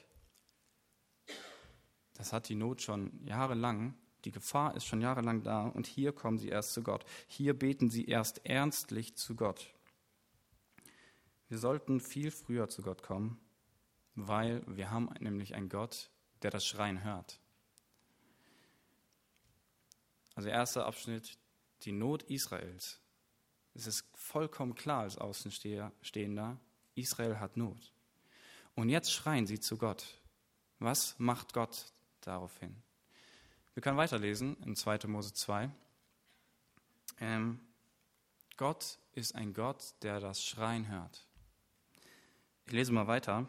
das 2.22 2.32
hat 2.32 2.48
die 2.48 2.54
Not 2.54 2.80
schon 2.80 3.10
jahrelang. 3.26 3.96
Die 4.24 4.30
Gefahr 4.30 4.76
ist 4.76 4.86
schon 4.86 5.00
jahrelang 5.00 5.42
da 5.42 5.66
und 5.66 5.88
hier 5.88 6.12
kommen 6.12 6.38
sie 6.38 6.50
erst 6.50 6.72
zu 6.72 6.84
Gott. 6.84 7.04
Hier 7.26 7.58
beten 7.58 7.90
sie 7.90 8.04
erst 8.04 8.46
ernstlich 8.46 9.16
zu 9.16 9.34
Gott. 9.34 9.74
Wir 11.48 11.58
sollten 11.58 11.98
viel 11.98 12.30
früher 12.30 12.68
zu 12.68 12.82
Gott 12.82 13.02
kommen, 13.02 13.40
weil 14.14 14.62
wir 14.68 14.92
haben 14.92 15.10
nämlich 15.18 15.56
einen 15.56 15.68
Gott, 15.68 16.11
der 16.42 16.50
das 16.50 16.66
Schreien 16.66 17.02
hört. 17.04 17.40
Also 20.34 20.48
erster 20.48 20.86
Abschnitt, 20.86 21.38
die 21.82 21.92
Not 21.92 22.22
Israels. 22.24 23.00
Es 23.74 23.86
ist 23.86 24.04
vollkommen 24.14 24.74
klar 24.74 25.02
als 25.02 25.18
Außenstehender, 25.18 26.58
Israel 26.94 27.38
hat 27.40 27.56
Not. 27.56 27.92
Und 28.74 28.88
jetzt 28.88 29.12
schreien 29.12 29.46
sie 29.46 29.60
zu 29.60 29.76
Gott. 29.76 30.20
Was 30.78 31.18
macht 31.18 31.52
Gott 31.52 31.92
daraufhin. 32.20 32.82
Wir 33.74 33.82
können 33.82 33.96
weiterlesen 33.96 34.56
in 34.62 34.76
2. 34.76 35.06
Mose 35.06 35.32
2. 35.32 35.70
Ähm, 37.20 37.60
Gott 38.56 38.98
ist 39.12 39.34
ein 39.34 39.54
Gott, 39.54 39.94
der 40.02 40.20
das 40.20 40.44
Schreien 40.44 40.88
hört. 40.88 41.26
Ich 42.66 42.72
lese 42.72 42.92
mal 42.92 43.06
weiter. 43.06 43.46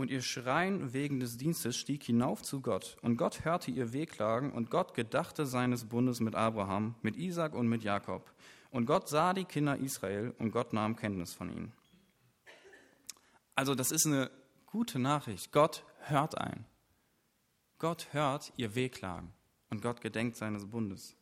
Und 0.00 0.10
ihr 0.10 0.22
Schreien 0.22 0.94
wegen 0.94 1.20
des 1.20 1.36
Dienstes 1.36 1.76
stieg 1.76 2.04
hinauf 2.04 2.42
zu 2.42 2.62
Gott. 2.62 2.96
Und 3.02 3.18
Gott 3.18 3.44
hörte 3.44 3.70
ihr 3.70 3.92
Wehklagen, 3.92 4.50
und 4.50 4.70
Gott 4.70 4.94
gedachte 4.94 5.44
seines 5.44 5.84
Bundes 5.84 6.20
mit 6.20 6.34
Abraham, 6.34 6.94
mit 7.02 7.16
Isaac 7.16 7.52
und 7.52 7.68
mit 7.68 7.82
Jakob. 7.82 8.32
Und 8.70 8.86
Gott 8.86 9.10
sah 9.10 9.34
die 9.34 9.44
Kinder 9.44 9.76
Israel, 9.76 10.34
und 10.38 10.52
Gott 10.52 10.72
nahm 10.72 10.96
Kenntnis 10.96 11.34
von 11.34 11.50
ihnen. 11.50 11.72
Also 13.54 13.74
das 13.74 13.90
ist 13.92 14.06
eine 14.06 14.30
gute 14.64 14.98
Nachricht. 14.98 15.52
Gott 15.52 15.84
hört 15.98 16.38
ein. 16.38 16.64
Gott 17.76 18.08
hört 18.12 18.54
ihr 18.56 18.74
Wehklagen 18.74 19.34
und 19.68 19.82
Gott 19.82 20.00
gedenkt 20.00 20.38
seines 20.38 20.64
Bundes. 20.64 21.14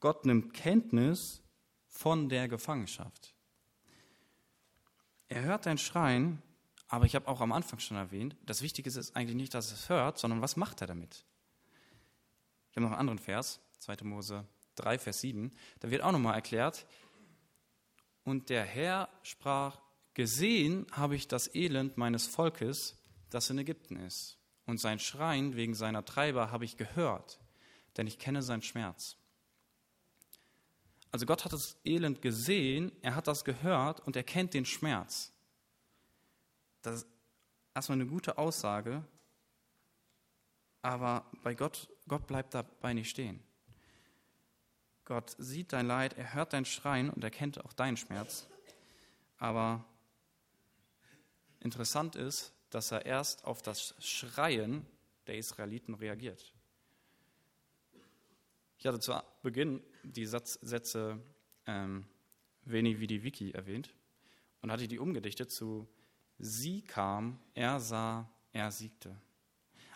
Gott 0.00 0.26
nimmt 0.26 0.52
Kenntnis 0.52 1.44
von 1.86 2.28
der 2.28 2.48
Gefangenschaft. 2.48 3.36
Er 5.28 5.42
hört 5.42 5.66
dein 5.66 5.78
Schreien, 5.78 6.42
aber 6.90 7.06
ich 7.06 7.14
habe 7.14 7.28
auch 7.28 7.40
am 7.40 7.52
Anfang 7.52 7.78
schon 7.78 7.96
erwähnt, 7.96 8.36
das 8.44 8.62
Wichtige 8.62 8.90
ist 8.90 9.16
eigentlich 9.16 9.36
nicht, 9.36 9.54
dass 9.54 9.72
es 9.72 9.88
hört, 9.88 10.18
sondern 10.18 10.42
was 10.42 10.56
macht 10.56 10.80
er 10.80 10.88
damit? 10.88 11.24
Ich 12.70 12.76
habe 12.76 12.82
noch 12.82 12.90
einen 12.90 13.00
anderen 13.00 13.18
Vers, 13.18 13.60
2. 13.78 13.98
Mose 14.02 14.44
3, 14.74 14.98
Vers 14.98 15.20
7, 15.20 15.52
da 15.78 15.90
wird 15.90 16.02
auch 16.02 16.12
nochmal 16.12 16.34
erklärt, 16.34 16.86
und 18.24 18.50
der 18.50 18.64
Herr 18.64 19.08
sprach, 19.22 19.80
Gesehen 20.14 20.86
habe 20.92 21.14
ich 21.14 21.28
das 21.28 21.54
Elend 21.54 21.96
meines 21.96 22.26
Volkes, 22.26 22.98
das 23.30 23.48
in 23.48 23.58
Ägypten 23.58 23.96
ist. 23.96 24.36
Und 24.66 24.78
sein 24.78 24.98
Schreien 24.98 25.56
wegen 25.56 25.74
seiner 25.74 26.04
Treiber 26.04 26.50
habe 26.50 26.64
ich 26.64 26.76
gehört, 26.76 27.40
denn 27.96 28.06
ich 28.06 28.18
kenne 28.18 28.42
seinen 28.42 28.62
Schmerz. 28.62 29.16
Also 31.12 31.26
Gott 31.26 31.44
hat 31.44 31.52
das 31.52 31.76
Elend 31.84 32.22
gesehen, 32.22 32.92
er 33.02 33.14
hat 33.14 33.28
das 33.28 33.44
gehört 33.44 34.00
und 34.00 34.16
er 34.16 34.24
kennt 34.24 34.52
den 34.52 34.66
Schmerz. 34.66 35.32
Das 36.82 37.02
ist 37.02 37.06
erstmal 37.74 37.96
eine 37.96 38.06
gute 38.06 38.38
Aussage, 38.38 39.04
aber 40.82 41.26
bei 41.42 41.54
Gott, 41.54 41.88
Gott 42.08 42.26
bleibt 42.26 42.54
dabei 42.54 42.94
nicht 42.94 43.10
stehen. 43.10 43.42
Gott 45.04 45.34
sieht 45.38 45.72
dein 45.72 45.86
Leid, 45.86 46.16
er 46.16 46.34
hört 46.34 46.52
dein 46.52 46.64
Schreien 46.64 47.10
und 47.10 47.22
er 47.24 47.30
kennt 47.30 47.64
auch 47.64 47.72
deinen 47.72 47.96
Schmerz. 47.96 48.46
Aber 49.38 49.84
Interessant 51.60 52.16
ist, 52.16 52.54
dass 52.70 52.90
er 52.90 53.04
erst 53.04 53.44
auf 53.44 53.60
das 53.60 53.94
Schreien 53.98 54.86
der 55.26 55.36
Israeliten 55.36 55.94
reagiert. 55.94 56.54
Ich 58.78 58.86
hatte 58.86 58.98
zu 58.98 59.12
Beginn 59.42 59.82
die 60.02 60.24
Satz, 60.24 60.54
Sätze 60.62 61.20
ähm, 61.66 62.06
Veni 62.64 62.98
Vidi 62.98 63.22
Vici 63.22 63.50
erwähnt 63.50 63.94
und 64.62 64.72
hatte 64.72 64.88
die 64.88 64.98
umgedichtet 64.98 65.50
zu 65.50 65.86
Sie 66.42 66.80
kam, 66.80 67.38
er 67.54 67.80
sah, 67.80 68.26
er 68.52 68.72
siegte. 68.72 69.14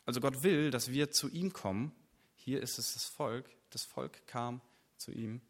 Also 0.05 0.21
Gott 0.21 0.43
will, 0.43 0.71
dass 0.71 0.91
wir 0.91 1.11
zu 1.11 1.31
ihm 1.31 1.53
kommen. 1.53 1.93
Hier 2.37 2.63
ist 2.63 2.79
es 2.79 2.93
das 2.93 3.07
Volk. 3.07 3.49
Das 3.71 3.85
Volk 3.85 4.27
kam 4.27 4.61
zu 4.99 5.11
ihm. 5.11 5.41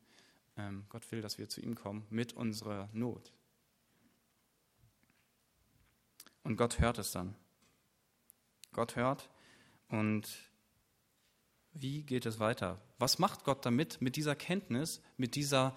Ähm, 0.56 0.84
Gott 0.88 1.10
will, 1.10 1.20
dass 1.20 1.36
wir 1.36 1.48
zu 1.48 1.60
ihm 1.60 1.74
kommen 1.74 2.06
mit 2.10 2.32
unserer 2.32 2.88
Not. 2.92 3.32
Und 6.44 6.56
Gott 6.56 6.78
hört 6.78 6.98
es 6.98 7.10
dann. 7.10 7.34
Gott 8.72 8.94
hört 8.94 9.30
und 9.88 10.28
wie 11.72 12.02
geht 12.02 12.24
es 12.26 12.38
weiter? 12.38 12.80
Was 12.98 13.18
macht 13.18 13.44
Gott 13.44 13.66
damit, 13.66 14.00
mit 14.00 14.14
dieser 14.14 14.36
Kenntnis, 14.36 15.00
mit, 15.16 15.34
dieser, 15.34 15.76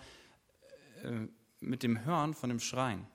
äh, 1.04 1.28
mit 1.60 1.82
dem 1.82 2.06
Hören 2.06 2.36
von 2.36 2.50
dem 2.50 2.60
Schreien? 2.60 3.08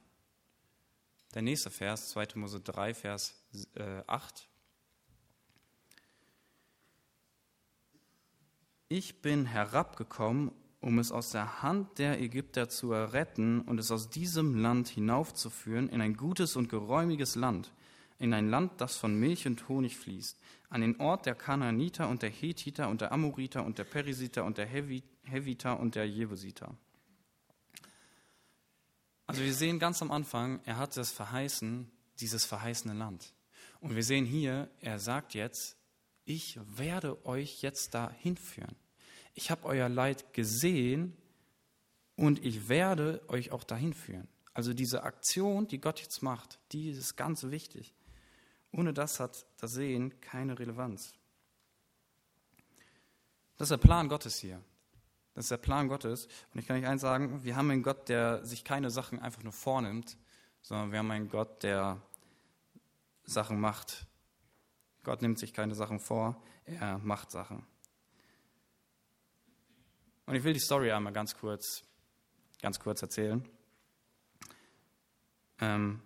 Der 1.34 1.42
nächste 1.42 1.70
Vers, 1.70 2.10
2. 2.10 2.28
Mose 2.34 2.60
3, 2.60 2.92
Vers 2.92 3.34
äh, 3.74 4.02
8. 4.06 4.48
Ich 8.88 9.22
bin 9.22 9.46
herabgekommen, 9.46 10.52
um 10.82 10.98
es 10.98 11.10
aus 11.10 11.30
der 11.30 11.62
Hand 11.62 11.98
der 11.98 12.20
Ägypter 12.20 12.68
zu 12.68 12.92
erretten 12.92 13.62
und 13.62 13.78
es 13.78 13.90
aus 13.90 14.10
diesem 14.10 14.56
Land 14.60 14.88
hinaufzuführen 14.88 15.88
in 15.88 16.02
ein 16.02 16.18
gutes 16.18 16.56
und 16.56 16.68
geräumiges 16.68 17.34
Land, 17.34 17.72
in 18.18 18.34
ein 18.34 18.50
Land, 18.50 18.82
das 18.82 18.98
von 18.98 19.18
Milch 19.18 19.46
und 19.46 19.66
Honig 19.70 19.96
fließt, 19.96 20.38
an 20.68 20.82
den 20.82 21.00
Ort 21.00 21.24
der 21.24 21.34
Kanaaniter 21.34 22.08
und 22.08 22.20
der 22.20 22.30
Hethiter 22.30 22.90
und 22.90 23.00
der 23.00 23.12
Amoriter 23.12 23.64
und 23.64 23.78
der 23.78 23.84
Perisiter 23.84 24.44
und 24.44 24.58
der 24.58 24.66
Heviter 24.66 25.80
und 25.80 25.94
der 25.94 26.06
Jebusiter. 26.06 26.76
Also 29.32 29.44
wir 29.44 29.54
sehen 29.54 29.78
ganz 29.78 30.02
am 30.02 30.10
Anfang, 30.10 30.60
er 30.64 30.76
hat 30.76 30.96
das 30.96 31.10
verheißen, 31.10 31.90
dieses 32.20 32.44
verheißene 32.44 32.94
Land. 32.94 33.34
Und 33.80 33.96
wir 33.96 34.04
sehen 34.04 34.24
hier, 34.24 34.70
er 34.80 34.98
sagt 34.98 35.34
jetzt, 35.34 35.76
ich 36.24 36.58
werde 36.64 37.24
euch 37.26 37.62
jetzt 37.62 37.94
dahin 37.94 38.36
führen 38.36 38.76
ich 39.34 39.50
habe 39.50 39.64
euer 39.64 39.88
Leid 39.88 40.32
gesehen 40.34 41.16
und 42.16 42.44
ich 42.44 42.68
werde 42.68 43.22
euch 43.28 43.52
auch 43.52 43.64
dahin 43.64 43.94
führen. 43.94 44.28
Also 44.54 44.74
diese 44.74 45.02
Aktion, 45.02 45.66
die 45.66 45.80
Gott 45.80 46.00
jetzt 46.00 46.22
macht, 46.22 46.58
die 46.72 46.90
ist 46.90 47.16
ganz 47.16 47.44
wichtig. 47.44 47.94
Ohne 48.70 48.92
das 48.92 49.20
hat 49.20 49.46
das 49.58 49.72
Sehen 49.72 50.20
keine 50.20 50.58
Relevanz. 50.58 51.14
Das 53.56 53.66
ist 53.66 53.70
der 53.70 53.78
Plan 53.78 54.08
Gottes 54.08 54.38
hier. 54.38 54.62
Das 55.34 55.46
ist 55.46 55.50
der 55.50 55.56
Plan 55.56 55.88
Gottes. 55.88 56.26
Und 56.52 56.60
ich 56.60 56.66
kann 56.66 56.76
euch 56.76 56.86
eins 56.86 57.00
sagen, 57.00 57.42
wir 57.44 57.56
haben 57.56 57.70
einen 57.70 57.82
Gott, 57.82 58.08
der 58.08 58.44
sich 58.44 58.64
keine 58.64 58.90
Sachen 58.90 59.18
einfach 59.18 59.42
nur 59.42 59.52
vornimmt, 59.52 60.16
sondern 60.60 60.92
wir 60.92 60.98
haben 60.98 61.10
einen 61.10 61.28
Gott, 61.28 61.62
der 61.62 62.00
Sachen 63.24 63.60
macht. 63.60 64.06
Gott 65.04 65.22
nimmt 65.22 65.38
sich 65.38 65.52
keine 65.52 65.74
Sachen 65.74 65.98
vor, 65.98 66.40
er 66.64 66.98
macht 66.98 67.30
Sachen. 67.30 67.66
Und 70.26 70.34
ich 70.36 70.44
will 70.44 70.52
die 70.52 70.60
Story 70.60 70.92
einmal 70.92 71.12
ganz 71.12 71.36
kurz, 71.36 71.82
ganz 72.60 72.78
kurz 72.78 73.02
erzählen. 73.02 73.46
Ähm, 75.60 76.02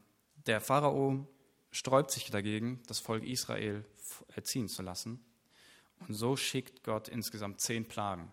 der 0.47 0.61
Pharao 0.61 1.27
sträubt 1.71 2.11
sich 2.11 2.31
dagegen, 2.31 2.83
das 2.87 3.01
Volk 3.01 3.25
Israel 3.25 3.85
erziehen 4.35 4.69
zu 4.69 4.83
lassen. 4.83 5.25
Und 6.01 6.15
so 6.15 6.37
schickt 6.37 6.85
Gott 6.85 7.09
insgesamt 7.09 7.61
zehn 7.61 7.87
Plagen. 7.87 8.33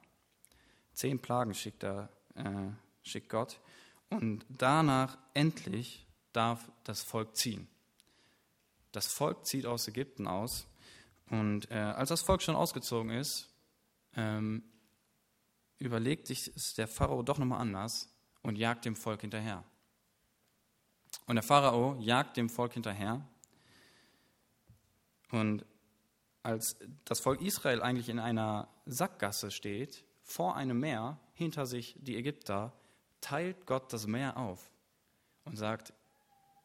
Zehn 0.94 1.20
Plagen 1.20 1.54
schickt, 1.54 1.84
er, 1.84 2.10
äh, 2.36 2.70
schickt 3.02 3.30
Gott. 3.30 3.60
Und 4.10 4.46
danach 4.50 5.18
endlich 5.34 6.06
darf 6.34 6.72
das 6.84 7.04
Volk 7.04 7.36
ziehen. 7.36 7.68
Das 8.92 9.08
Volk 9.08 9.46
zieht 9.46 9.66
aus 9.66 9.88
Ägypten 9.88 10.28
aus. 10.28 10.68
Und 11.30 11.70
äh, 11.72 11.76
als 11.76 12.10
das 12.10 12.22
Volk 12.22 12.42
schon 12.42 12.56
ausgezogen 12.56 13.12
ist, 13.12 13.50
ähm, 14.16 14.64
überlegt 15.80 16.28
sich 16.28 16.52
der 16.76 16.88
Pharao 16.88 17.24
doch 17.24 17.40
nochmal 17.40 17.62
anders 17.62 18.10
und 18.44 18.58
jagt 18.58 18.86
dem 18.86 18.96
Volk 18.96 19.22
hinterher. 19.22 19.64
Und 21.26 21.36
der 21.36 21.44
Pharao 21.44 21.98
jagt 22.00 22.38
dem 22.38 22.50
Volk 22.50 22.74
hinterher 22.74 23.28
Und 25.32 25.66
als 26.44 26.78
das 27.06 27.20
Volk 27.20 27.42
Israel 27.42 27.82
eigentlich 27.82 28.10
in 28.10 28.20
einer 28.20 28.68
Sackgasse 28.86 29.50
steht, 29.50 30.04
vor 30.24 30.56
einem 30.56 30.80
Meer, 30.80 31.20
hinter 31.34 31.66
sich 31.66 31.96
die 32.00 32.16
Ägypter, 32.16 32.74
teilt 33.22 33.66
Gott 33.66 33.92
das 33.94 34.08
Meer 34.08 34.38
auf 34.38 34.72
und 35.46 35.58
sagt, 35.58 35.94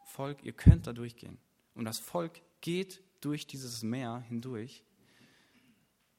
Volk, 0.04 0.42
ihr 0.42 0.52
könnt 0.52 0.86
da 0.86 0.92
durchgehen. 0.92 1.38
Und 1.74 1.84
das 1.84 1.98
Volk 1.98 2.40
geht 2.60 3.02
durch 3.20 3.46
dieses 3.46 3.82
Meer 3.82 4.24
hindurch 4.28 4.84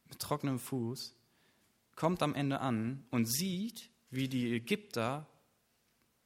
mit 0.06 0.20
trockenem 0.20 0.60
Fuß, 0.60 1.16
kommt 1.96 2.22
am 2.22 2.36
Ende 2.36 2.60
an 2.60 3.06
und 3.12 3.26
sieht, 3.26 3.90
wie 4.10 4.28
die 4.28 4.54
Ägypter 4.54 5.28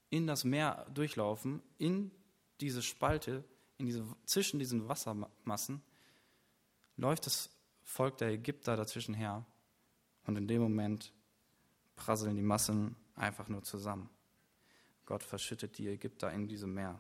in 0.10 0.28
das 0.28 0.44
Meer 0.44 0.86
durchlaufen, 0.94 1.62
in 1.78 2.12
diese 2.62 2.82
Spalte, 2.82 3.44
in 3.78 3.86
diese, 3.88 4.06
zwischen 4.26 4.60
diesen 4.60 4.88
Wassermassen, 4.88 5.82
läuft 6.98 7.26
das 7.26 7.50
Volk 7.84 8.18
der 8.18 8.30
Ägypter 8.30 8.76
dazwischen 8.76 9.14
her 9.14 9.46
und 10.26 10.38
in 10.38 10.48
dem 10.48 10.62
Moment 10.62 11.14
prasseln 11.96 12.36
die 12.36 12.42
Massen 12.42 12.96
einfach 13.16 13.48
nur 13.48 13.64
zusammen. 13.64 14.10
Gott 15.06 15.24
verschüttet 15.24 15.78
die 15.78 15.88
Ägypter 15.90 16.32
in 16.32 16.48
diesem 16.48 16.74
Meer. 16.74 17.00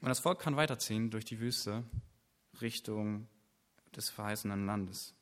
Und 0.00 0.08
das 0.08 0.20
Volk 0.20 0.38
kann 0.38 0.56
weiterziehen 0.56 1.10
durch 1.10 1.24
die 1.24 1.40
Wüste 1.40 1.84
Richtung 2.60 3.28
des 3.94 4.08
verheißenen 4.08 4.64
Landes. 4.66 5.14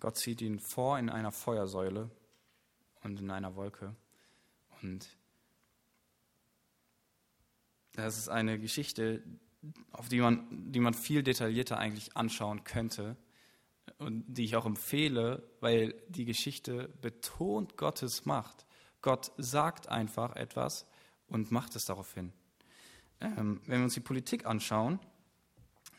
Gott 0.00 0.16
zieht 0.16 0.40
ihn 0.40 0.58
vor 0.58 0.98
in 0.98 1.10
einer 1.10 1.30
Feuersäule 1.30 2.10
und 3.02 3.20
in 3.20 3.30
einer 3.30 3.54
Wolke. 3.54 3.94
Und 4.80 5.16
das 7.92 8.18
ist 8.18 8.28
eine 8.28 8.58
Geschichte, 8.58 9.22
auf 9.92 10.08
die 10.08 10.20
man, 10.20 10.72
die 10.72 10.80
man 10.80 10.94
viel 10.94 11.22
detaillierter 11.22 11.78
eigentlich 11.78 12.16
anschauen 12.16 12.64
könnte 12.64 13.16
und 13.98 14.24
die 14.26 14.44
ich 14.44 14.56
auch 14.56 14.66
empfehle, 14.66 15.42
weil 15.60 15.94
die 16.08 16.24
Geschichte 16.24 16.88
betont 17.00 17.76
Gottes 17.76 18.24
Macht. 18.24 18.66
Gott 19.00 19.32
sagt 19.36 19.88
einfach 19.88 20.36
etwas 20.36 20.86
und 21.26 21.50
macht 21.50 21.74
es 21.76 21.84
darauf 21.84 22.14
hin. 22.14 22.32
Ähm, 23.20 23.60
wenn 23.66 23.80
wir 23.80 23.84
uns 23.84 23.94
die 23.94 24.00
Politik 24.00 24.46
anschauen, 24.46 24.98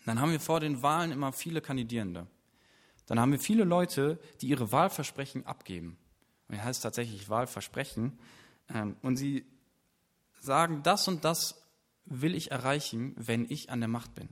dann 0.05 0.19
haben 0.19 0.31
wir 0.31 0.39
vor 0.39 0.59
den 0.59 0.81
Wahlen 0.81 1.11
immer 1.11 1.31
viele 1.31 1.61
Kandidierende. 1.61 2.27
Dann 3.05 3.19
haben 3.19 3.31
wir 3.31 3.39
viele 3.39 3.63
Leute, 3.63 4.19
die 4.41 4.47
ihre 4.47 4.71
Wahlversprechen 4.71 5.45
abgeben. 5.45 5.97
Und 6.47 6.57
das 6.57 6.65
heißt 6.65 6.83
tatsächlich 6.83 7.29
Wahlversprechen. 7.29 8.19
Ähm, 8.69 8.97
und 9.01 9.17
sie 9.17 9.45
sagen, 10.39 10.83
das 10.83 11.07
und 11.07 11.23
das 11.25 11.61
will 12.05 12.35
ich 12.35 12.51
erreichen, 12.51 13.13
wenn 13.17 13.49
ich 13.49 13.69
an 13.69 13.79
der 13.79 13.89
Macht 13.89 14.15
bin. 14.15 14.29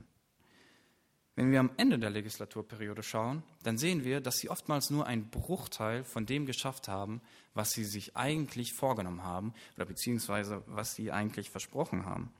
Wenn 1.34 1.50
wir 1.50 1.60
am 1.60 1.70
Ende 1.78 1.98
der 1.98 2.10
Legislaturperiode 2.10 3.02
schauen, 3.02 3.42
dann 3.62 3.78
sehen 3.78 4.04
wir, 4.04 4.20
dass 4.20 4.38
sie 4.38 4.50
oftmals 4.50 4.90
nur 4.90 5.06
einen 5.06 5.30
Bruchteil 5.30 6.04
von 6.04 6.26
dem 6.26 6.44
geschafft 6.44 6.88
haben, 6.88 7.22
was 7.54 7.72
sie 7.72 7.84
sich 7.84 8.16
eigentlich 8.16 8.74
vorgenommen 8.74 9.22
haben 9.22 9.54
oder 9.76 9.86
beziehungsweise 9.86 10.62
was 10.66 10.94
sie 10.94 11.10
eigentlich 11.10 11.48
versprochen 11.48 12.04
haben. 12.04 12.32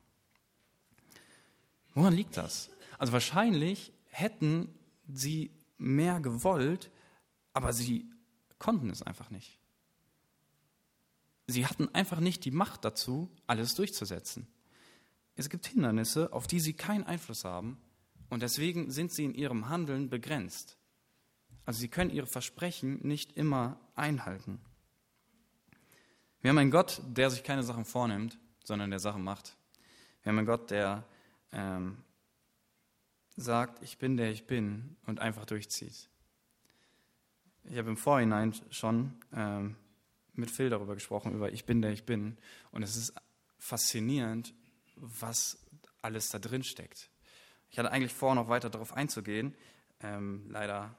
Woran 1.95 2.13
liegt 2.13 2.37
das? 2.37 2.71
Also 2.99 3.15
wahrscheinlich 3.15 3.93
hätten 4.11 4.69
sie 5.11 5.51
mehr 5.79 6.21
gewollt, 6.21 6.91
aber 7.55 7.73
sie 7.73 8.11
konnten 8.59 8.91
es 8.91 9.03
einfach 9.03 9.31
nicht. 9.31 9.59
Sie 11.47 11.67
hatten 11.67 11.89
einfach 11.95 12.21
nicht 12.21 12.45
die 12.45 12.51
Macht 12.51 12.85
dazu, 12.85 13.31
alles 13.47 13.75
durchzusetzen. 13.75 14.47
Es 15.35 15.49
gibt 15.49 15.67
Hindernisse, 15.67 16.33
auf 16.33 16.47
die 16.47 16.61
sie 16.61 16.75
keinen 16.75 17.05
Einfluss 17.05 17.45
haben 17.45 17.79
und 18.33 18.41
deswegen 18.41 18.91
sind 18.91 19.13
sie 19.13 19.27
in 19.27 19.35
ihrem 19.35 19.69
Handeln 19.69 20.09
begrenzt. 20.09 20.79
Also 21.67 21.81
sie 21.81 21.89
können 21.89 22.09
ihre 22.09 22.27
Versprechen 22.27 23.07
nicht 23.07 23.37
immer 23.37 23.79
einhalten. 23.95 24.59
Wir 26.41 26.49
haben 26.49 26.57
einen 26.57 26.71
Gott, 26.71 27.03
der 27.07 27.29
sich 27.29 27.45
keine 27.45 27.63
Sachen 27.63 27.85
vornimmt, 27.85 28.39
sondern 28.65 28.89
der 28.89 29.01
Sachen 29.01 29.23
macht. 29.23 29.55
Wir 30.23 30.31
haben 30.31 30.39
einen 30.39 30.47
Gott, 30.47 30.71
der 30.71 31.05
ähm, 31.53 31.99
sagt, 33.37 33.83
ich 33.83 33.99
bin 33.99 34.17
der 34.17 34.31
ich 34.31 34.47
bin 34.47 34.97
und 35.05 35.21
einfach 35.21 35.45
durchzieht. 35.45 36.09
Ich 37.65 37.77
habe 37.77 37.91
im 37.91 37.99
Vorhinein 37.99 38.55
schon 38.71 39.13
ähm, 39.35 39.77
mit 40.33 40.51
Phil 40.51 40.71
darüber 40.71 40.95
gesprochen, 40.95 41.35
über 41.35 41.53
ich 41.53 41.67
bin 41.67 41.83
der 41.83 41.93
ich 41.93 42.07
bin. 42.07 42.39
Und 42.71 42.83
es 42.83 42.97
ist 42.97 43.13
faszinierend, 43.59 44.55
was 44.97 45.59
alles 46.01 46.31
da 46.31 46.39
drin 46.39 46.65
steckt. 46.65 47.12
Ich 47.73 47.79
hatte 47.79 47.91
eigentlich 47.91 48.13
vor, 48.13 48.35
noch 48.35 48.49
weiter 48.49 48.71
darauf 48.71 48.93
einzugehen. 48.93 49.55
Ähm, 50.01 50.45
leider 50.49 50.95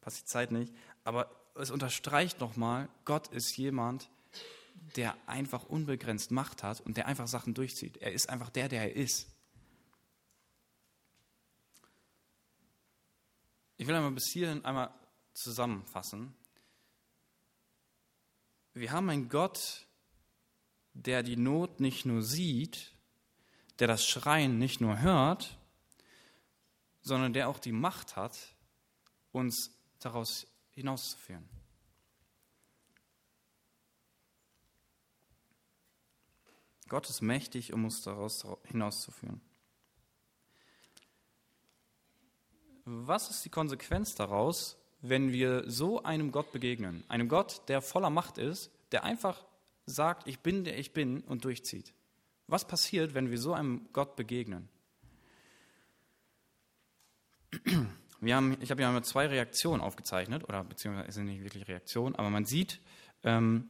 passt 0.00 0.22
die 0.22 0.24
Zeit 0.24 0.50
nicht. 0.50 0.74
Aber 1.04 1.30
es 1.54 1.70
unterstreicht 1.70 2.40
nochmal, 2.40 2.88
Gott 3.04 3.28
ist 3.28 3.56
jemand, 3.56 4.10
der 4.96 5.14
einfach 5.26 5.64
unbegrenzt 5.64 6.30
Macht 6.30 6.62
hat 6.62 6.80
und 6.80 6.96
der 6.96 7.06
einfach 7.06 7.28
Sachen 7.28 7.52
durchzieht. 7.52 7.98
Er 7.98 8.12
ist 8.12 8.30
einfach 8.30 8.48
der, 8.48 8.68
der 8.68 8.82
er 8.82 8.96
ist. 8.96 9.28
Ich 13.76 13.86
will 13.86 13.94
einmal 13.94 14.12
bis 14.12 14.32
hierhin 14.32 14.64
einmal 14.64 14.90
zusammenfassen. 15.34 16.34
Wir 18.72 18.90
haben 18.90 19.10
einen 19.10 19.28
Gott, 19.28 19.86
der 20.94 21.22
die 21.22 21.36
Not 21.36 21.80
nicht 21.80 22.06
nur 22.06 22.22
sieht, 22.22 22.94
der 23.80 23.88
das 23.88 24.06
Schreien 24.06 24.58
nicht 24.58 24.80
nur 24.80 25.00
hört, 25.00 25.58
sondern 27.06 27.32
der 27.32 27.48
auch 27.48 27.60
die 27.60 27.72
Macht 27.72 28.16
hat, 28.16 28.36
uns 29.30 29.70
daraus 30.00 30.48
hinauszuführen. 30.72 31.48
Gott 36.88 37.08
ist 37.08 37.22
mächtig, 37.22 37.72
um 37.72 37.84
uns 37.84 38.02
daraus 38.02 38.44
hinauszuführen. 38.64 39.40
Was 42.84 43.30
ist 43.30 43.44
die 43.44 43.50
Konsequenz 43.50 44.16
daraus, 44.16 44.76
wenn 45.00 45.32
wir 45.32 45.70
so 45.70 46.02
einem 46.02 46.32
Gott 46.32 46.50
begegnen? 46.50 47.04
Einem 47.06 47.28
Gott, 47.28 47.62
der 47.68 47.82
voller 47.82 48.10
Macht 48.10 48.36
ist, 48.36 48.70
der 48.90 49.04
einfach 49.04 49.44
sagt, 49.86 50.26
ich 50.26 50.40
bin 50.40 50.64
der 50.64 50.76
ich 50.76 50.92
bin 50.92 51.20
und 51.22 51.44
durchzieht. 51.44 51.94
Was 52.48 52.66
passiert, 52.66 53.14
wenn 53.14 53.30
wir 53.30 53.38
so 53.38 53.52
einem 53.52 53.88
Gott 53.92 54.16
begegnen? 54.16 54.68
Wir 58.20 58.34
haben, 58.34 58.56
ich 58.60 58.70
habe 58.70 58.80
ja 58.80 59.02
zwei 59.02 59.26
Reaktionen 59.26 59.82
aufgezeichnet, 59.82 60.44
oder 60.44 60.64
beziehungsweise 60.64 61.12
sind 61.12 61.26
nicht 61.26 61.44
wirklich 61.44 61.68
Reaktionen, 61.68 62.14
aber 62.14 62.30
man 62.30 62.44
sieht, 62.44 62.80
ähm, 63.22 63.68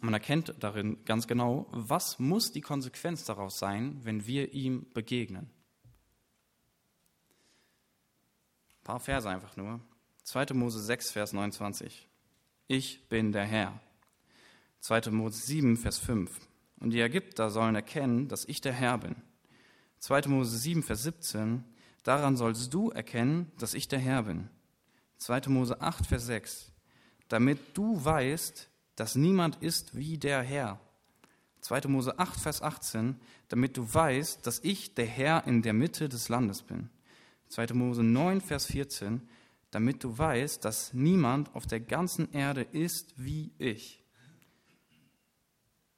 man 0.00 0.14
erkennt 0.14 0.54
darin 0.60 1.04
ganz 1.04 1.26
genau, 1.26 1.66
was 1.70 2.18
muss 2.18 2.52
die 2.52 2.60
Konsequenz 2.60 3.24
daraus 3.24 3.58
sein, 3.58 4.00
wenn 4.02 4.26
wir 4.26 4.52
ihm 4.52 4.86
begegnen. 4.92 5.50
Ein 8.80 8.84
paar 8.84 9.00
Verse 9.00 9.28
einfach 9.28 9.56
nur. 9.56 9.80
2. 10.24 10.54
Mose 10.54 10.80
6, 10.80 11.10
Vers 11.10 11.32
29. 11.32 12.08
Ich 12.66 13.08
bin 13.08 13.32
der 13.32 13.44
Herr. 13.44 13.80
2. 14.80 15.10
Mose 15.10 15.38
7, 15.44 15.76
Vers 15.76 15.98
5. 15.98 16.30
Und 16.78 16.90
die 16.90 17.00
Ägypter 17.00 17.50
sollen 17.50 17.74
erkennen, 17.74 18.28
dass 18.28 18.46
ich 18.46 18.60
der 18.60 18.72
Herr 18.72 18.96
bin. 18.98 19.16
2. 19.98 20.28
Mose 20.28 20.56
7, 20.56 20.82
Vers 20.82 21.02
17. 21.02 21.64
Daran 22.02 22.36
sollst 22.36 22.72
du 22.72 22.90
erkennen, 22.90 23.50
dass 23.58 23.74
ich 23.74 23.88
der 23.88 23.98
Herr 23.98 24.24
bin. 24.24 24.48
2. 25.18 25.42
Mose 25.48 25.80
8, 25.80 26.06
Vers 26.06 26.26
6. 26.26 26.72
Damit 27.28 27.58
du 27.74 28.02
weißt, 28.02 28.68
dass 28.96 29.14
niemand 29.14 29.56
ist 29.56 29.96
wie 29.96 30.18
der 30.18 30.42
Herr. 30.42 30.80
2. 31.60 31.88
Mose 31.88 32.18
8, 32.18 32.40
Vers 32.40 32.62
18. 32.62 33.20
Damit 33.48 33.76
du 33.76 33.92
weißt, 33.92 34.46
dass 34.46 34.60
ich 34.60 34.94
der 34.94 35.06
Herr 35.06 35.46
in 35.46 35.62
der 35.62 35.74
Mitte 35.74 36.08
des 36.08 36.28
Landes 36.28 36.62
bin. 36.62 36.90
2. 37.48 37.74
Mose 37.74 38.02
9, 38.02 38.40
Vers 38.40 38.66
14, 38.66 39.28
damit 39.70 40.02
du 40.04 40.16
weißt, 40.16 40.64
dass 40.64 40.94
niemand 40.94 41.54
auf 41.54 41.66
der 41.66 41.80
ganzen 41.80 42.32
Erde 42.32 42.62
ist 42.62 43.12
wie 43.16 43.52
ich. 43.58 44.02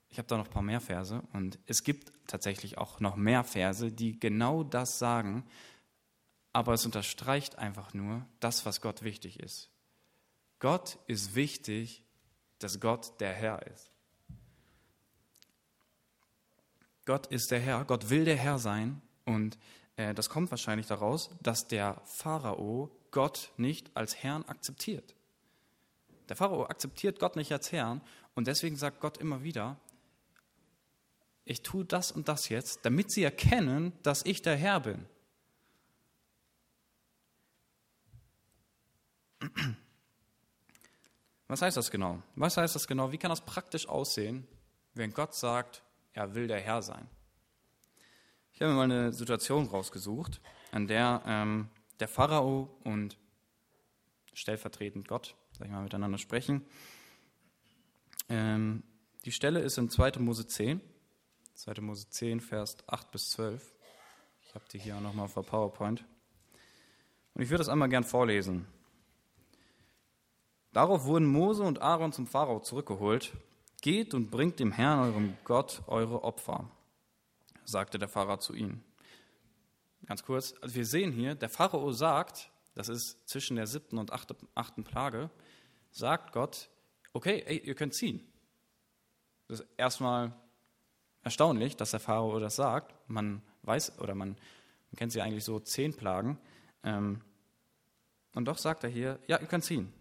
Ich 0.09 0.19
habe 0.19 0.29
da 0.29 0.37
noch 0.37 0.47
ein 0.47 0.53
paar 0.53 0.63
mehr 0.63 0.81
Verse 0.81 1.23
und 1.33 1.59
es 1.67 1.85
gibt 1.85 2.13
tatsächlich 2.27 2.77
auch 2.77 3.01
noch 3.01 3.17
mehr 3.17 3.45
Verse, 3.45 3.91
die 3.91 4.19
genau 4.19 4.63
das 4.63 4.99
sagen, 4.99 5.45
aber 6.53 6.75
es 6.75 6.85
unterstreicht 6.85 7.59
einfach 7.59 7.95
nur 7.95 8.27
das, 8.41 8.67
was 8.67 8.81
Gott 8.81 9.03
wichtig 9.03 9.41
ist. 9.41 9.71
Gott 10.59 10.99
ist 11.07 11.35
wichtig, 11.35 12.05
dass 12.59 12.79
Gott 12.79 13.21
der 13.21 13.33
Herr 13.33 13.67
ist. 13.67 13.91
Gott 17.05 17.27
ist 17.27 17.51
der 17.51 17.59
Herr, 17.59 17.85
Gott 17.85 18.11
will 18.11 18.25
der 18.25 18.37
Herr 18.37 18.59
sein 18.59 19.03
und 19.25 19.59
äh, 19.97 20.15
das 20.15 20.29
kommt 20.29 20.51
wahrscheinlich 20.51 20.87
daraus, 20.87 21.31
dass 21.43 21.67
der 21.67 22.01
Pharao 22.05 22.97
Gott 23.11 23.51
nicht 23.57 23.91
als 23.97 24.17
Herrn 24.23 24.45
akzeptiert. 24.45 25.17
Der 26.29 26.37
Pharao 26.37 26.67
akzeptiert 26.67 27.19
Gott 27.19 27.35
nicht 27.35 27.51
als 27.51 27.73
Herrn 27.73 28.01
und 28.35 28.47
deswegen 28.47 28.77
sagt 28.77 29.01
Gott 29.01 29.19
immer 29.19 29.43
wieder, 29.43 29.81
ich 31.45 31.63
tue 31.63 31.85
das 31.85 32.13
und 32.13 32.29
das 32.29 32.49
jetzt, 32.49 32.85
damit 32.85 33.11
sie 33.11 33.25
erkennen, 33.25 33.93
dass 34.05 34.25
ich 34.25 34.43
der 34.43 34.57
Herr 34.57 34.79
bin. 34.79 35.07
Was 41.49 41.63
heißt 41.63 41.77
das 41.77 41.91
genau? 41.91 42.23
Was 42.35 42.57
heißt 42.57 42.75
das 42.75 42.87
genau? 42.87 43.13
Wie 43.13 43.19
kann 43.19 43.31
das 43.31 43.45
praktisch 43.45 43.89
aussehen, 43.89 44.47
wenn 44.95 45.13
Gott 45.13 45.35
sagt, 45.35 45.83
er 46.13 46.35
will 46.35 46.47
der 46.47 46.61
Herr 46.61 46.83
sein? 46.83 47.09
Ich 48.53 48.61
habe 48.61 48.73
mir 48.73 48.79
mal 48.79 48.85
eine 48.85 49.13
Situation 49.13 49.67
rausgesucht, 49.67 50.41
an 50.71 50.87
der 50.87 51.23
ähm, 51.27 51.69
der 52.01 52.09
Pharao 52.09 52.69
und 52.85 53.17
stellvertretend 54.35 55.07
Gott, 55.07 55.37
sag 55.53 55.67
ich 55.67 55.73
mal, 55.73 55.83
miteinander 55.83 56.19
sprechen. 56.19 56.65
Ähm, 58.29 58.83
die 59.25 59.33
Stelle 59.33 59.61
ist 59.61 59.79
in 59.79 59.89
2. 59.89 60.19
Mose 60.19 60.47
10, 60.47 60.81
2. 61.55 61.81
Mose 61.81 62.09
10, 62.09 62.41
Vers 62.41 62.77
8 62.89 63.11
bis 63.11 63.31
12. 63.31 63.73
Ich 64.43 64.55
habe 64.55 64.65
die 64.73 64.79
hier 64.79 64.97
auch 64.97 65.01
nochmal 65.01 65.29
der 65.29 65.43
PowerPoint. 65.43 66.05
Und 67.35 67.43
ich 67.43 67.51
würde 67.51 67.59
das 67.59 67.69
einmal 67.69 67.89
gern 67.89 68.05
vorlesen. 68.05 68.67
Darauf 70.73 71.05
wurden 71.05 71.27
Mose 71.27 71.63
und 71.63 71.83
Aaron 71.83 72.13
zum 72.13 72.27
Pharao 72.27 72.61
zurückgeholt. 72.61 73.33
Geht 73.83 74.15
und 74.15 74.31
bringt 74.31 74.59
dem 74.59 74.73
Herrn, 74.73 75.01
eurem 75.01 75.37
Gott, 75.45 75.83
eure 75.87 76.23
Opfer, 76.25 76.71
sagte 77.65 77.99
der 77.99 78.09
Pharao 78.09 78.37
zu 78.39 78.55
ihnen. 78.55 78.83
Ganz 80.07 80.23
kurz, 80.23 80.55
also 80.63 80.75
wir 80.75 80.87
sehen 80.87 81.13
hier, 81.13 81.35
der 81.35 81.49
Pharao 81.49 81.93
sagt, 81.93 82.51
das 82.75 82.89
ist 82.89 83.29
zwischen 83.29 83.57
der 83.57 83.67
siebten 83.67 83.99
und 83.99 84.13
achten 84.13 84.85
Plage, 84.85 85.31
sagt 85.91 86.33
Gott, 86.33 86.71
okay, 87.13 87.43
ey, 87.47 87.59
ihr 87.59 87.75
könnt 87.75 87.95
ziehen. 87.95 88.21
Das 89.49 89.61
ist 89.61 89.69
erstmal 89.77 90.33
erstaunlich, 91.23 91.77
dass 91.77 91.91
der 91.91 92.01
Pharao 92.01 92.39
das 92.39 92.57
sagt. 92.57 92.95
Man 93.09 93.43
weiß, 93.63 93.99
oder 93.99 94.15
man, 94.15 94.31
man 94.31 94.97
kennt 94.97 95.13
sie 95.13 95.21
eigentlich 95.21 95.45
so 95.45 95.61
zehn 95.61 95.95
Plagen. 95.95 96.39
Ähm, 96.83 97.21
und 98.35 98.47
doch 98.47 98.59
sagt 98.59 98.85
er 98.85 98.91
hier, 98.91 99.19
ja, 99.27 99.39
ihr 99.39 99.47
könnt 99.47 99.65
ziehen. 99.65 99.93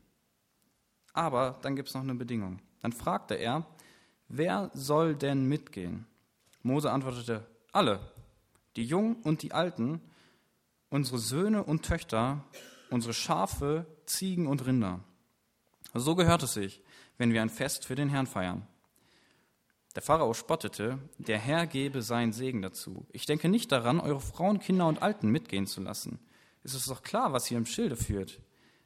Aber 1.14 1.60
dann 1.62 1.76
gibt 1.76 1.90
es 1.90 1.96
noch 1.96 2.02
eine 2.02 2.16
Bedingung. 2.16 2.60
Dann 2.82 2.94
fragte 2.94 3.36
er, 3.36 3.66
wer 4.28 4.72
soll 4.74 5.16
denn 5.16 5.46
mitgehen? 5.46 6.06
Mose 6.64 6.92
antwortete, 6.92 7.46
alle, 7.72 8.00
die 8.76 8.86
Jungen 8.86 9.16
und 9.24 9.42
die 9.42 9.52
Alten, 9.52 10.02
unsere 10.90 11.18
Söhne 11.18 11.64
und 11.64 11.84
Töchter, 11.84 12.44
unsere 12.90 13.14
Schafe, 13.14 13.86
Ziegen 14.06 14.48
und 14.48 14.66
Rinder. 14.66 15.00
So 15.94 16.16
gehört 16.16 16.44
es 16.44 16.54
sich, 16.54 16.82
wenn 17.18 17.34
wir 17.34 17.42
ein 17.42 17.50
Fest 17.50 17.86
für 17.86 17.96
den 17.96 18.10
Herrn 18.10 18.28
feiern. 18.28 18.68
Der 19.96 20.02
Pharao 20.02 20.34
spottete, 20.34 21.00
der 21.18 21.38
Herr 21.38 21.68
gebe 21.68 22.02
seinen 22.02 22.32
Segen 22.32 22.62
dazu. 22.62 23.06
Ich 23.12 23.26
denke 23.26 23.50
nicht 23.50 23.72
daran, 23.72 24.00
eure 24.00 24.22
Frauen, 24.22 24.60
Kinder 24.60 24.88
und 24.88 25.02
Alten 25.02 25.30
mitgehen 25.30 25.68
zu 25.68 25.82
lassen. 25.82 26.20
Es 26.64 26.74
ist 26.74 26.90
doch 26.90 27.02
klar, 27.02 27.34
was 27.34 27.52
ihr 27.52 27.58
im 27.58 27.66
Schilde 27.66 27.98
führt. 27.98 28.40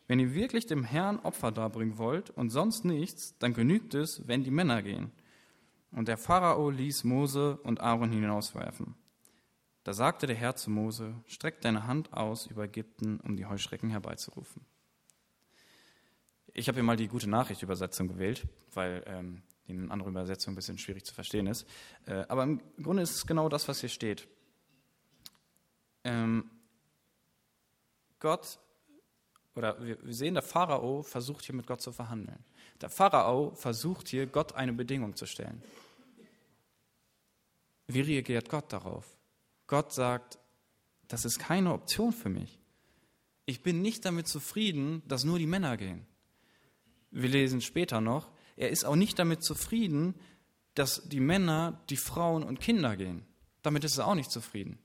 Wenn 0.08 0.20
ihr 0.20 0.34
wirklich 0.34 0.68
dem 0.68 0.84
Herrn 0.84 1.20
Opfer 1.20 1.52
darbringen 1.52 1.98
wollt 1.98 2.30
und 2.30 2.50
sonst 2.50 2.86
nichts, 2.86 3.38
dann 3.40 3.54
genügt 3.54 3.94
es, 3.94 4.28
wenn 4.28 4.44
die 4.44 4.52
Männer 4.52 4.84
gehen. 4.84 5.12
Und 5.92 6.08
der 6.08 6.18
Pharao 6.18 6.70
ließ 6.70 7.04
Mose 7.06 7.58
und 7.64 7.82
Aaron 7.82 8.12
hinauswerfen. 8.12 8.96
Da 9.84 9.94
sagte 9.94 10.28
der 10.28 10.36
Herr 10.36 10.56
zu 10.56 10.70
Mose, 10.70 11.16
streck 11.26 11.62
deine 11.62 11.88
Hand 11.88 12.14
aus 12.14 12.48
über 12.48 12.66
Ägypten, 12.66 13.20
um 13.22 13.36
die 13.36 13.46
Heuschrecken 13.46 13.90
herbeizurufen. 13.90 14.66
Ich 16.54 16.68
habe 16.68 16.78
hier 16.78 16.84
mal 16.84 16.98
die 16.98 17.08
gute 17.08 17.30
Nachricht-Übersetzung 17.30 18.08
gewählt, 18.08 18.48
weil 18.74 19.04
ähm, 19.08 19.44
die 19.68 19.74
in 19.74 19.92
anderen 19.92 20.14
Übersetzungen 20.14 20.54
ein 20.54 20.56
bisschen 20.56 20.78
schwierig 20.78 21.06
zu 21.06 21.14
verstehen 21.14 21.48
ist. 21.48 21.68
Äh, 22.06 22.26
aber 22.28 22.44
im 22.44 22.62
Grunde 22.82 23.04
ist 23.04 23.16
es 23.16 23.28
genau 23.28 23.50
das, 23.50 23.68
was 23.68 23.80
hier 23.80 23.90
steht. 23.90 24.28
Ähm, 26.04 26.50
Gott, 28.20 28.60
oder 29.56 29.82
wir, 29.84 29.98
sehen, 30.14 30.34
der 30.34 30.44
Pharao 30.44 31.02
versucht 31.02 31.46
hier 31.46 31.56
mit 31.56 31.66
Gott 31.66 31.82
zu 31.82 31.92
verhandeln. 31.92 32.44
Der 32.82 32.90
Pharao 32.90 33.56
versucht 33.56 34.10
hier, 34.10 34.28
Gott 34.28 34.54
eine 34.54 34.74
Bedingung 34.74 35.16
zu 35.16 35.26
stellen. 35.26 35.62
Wie 37.88 38.02
reagiert 38.02 38.50
Gott 38.50 38.72
darauf? 38.74 39.06
Gott 39.68 39.94
sagt, 39.94 40.40
das 41.08 41.26
ist 41.26 41.40
keine 41.40 41.74
Option 41.74 42.12
für 42.12 42.30
mich. 42.30 42.60
Ich 43.46 43.62
bin 43.62 43.82
nicht 43.82 44.06
damit 44.06 44.28
zufrieden, 44.28 45.04
dass 45.08 45.24
nur 45.24 45.40
die 45.40 45.46
Männer 45.46 45.78
gehen. 45.78 46.06
Wir 47.12 47.30
lesen 47.30 47.62
später 47.62 48.02
noch, 48.02 48.32
er 48.58 48.70
ist 48.70 48.84
auch 48.86 48.96
nicht 48.96 49.20
damit 49.20 49.44
zufrieden, 49.44 50.16
dass 50.74 51.08
die 51.08 51.20
Männer, 51.20 51.82
die 51.90 51.98
Frauen 51.98 52.44
und 52.44 52.60
Kinder 52.60 52.98
gehen. 52.98 53.26
Damit 53.62 53.84
ist 53.84 53.98
er 53.98 54.08
auch 54.08 54.16
nicht 54.16 54.32
zufrieden. 54.32 54.80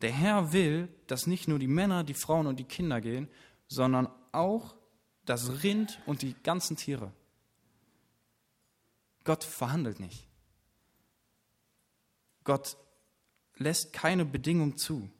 Der 0.00 0.12
Herr 0.12 0.52
will, 0.52 0.88
dass 1.06 1.26
nicht 1.26 1.48
nur 1.48 1.58
die 1.58 1.68
Männer, 1.68 2.04
die 2.04 2.14
Frauen 2.14 2.46
und 2.46 2.58
die 2.58 2.64
Kinder 2.64 3.00
gehen, 3.00 3.28
sondern 3.68 4.08
auch 4.32 4.74
das 5.24 5.62
Rind 5.62 6.00
und 6.06 6.22
die 6.22 6.34
ganzen 6.42 6.76
Tiere. 6.76 7.12
Gott 9.24 9.44
verhandelt 9.44 10.00
nicht. 10.00 10.26
Gott 12.44 12.76
lässt 13.56 13.92
keine 13.92 14.24
Bedingung 14.24 14.76
zu. 14.76 15.10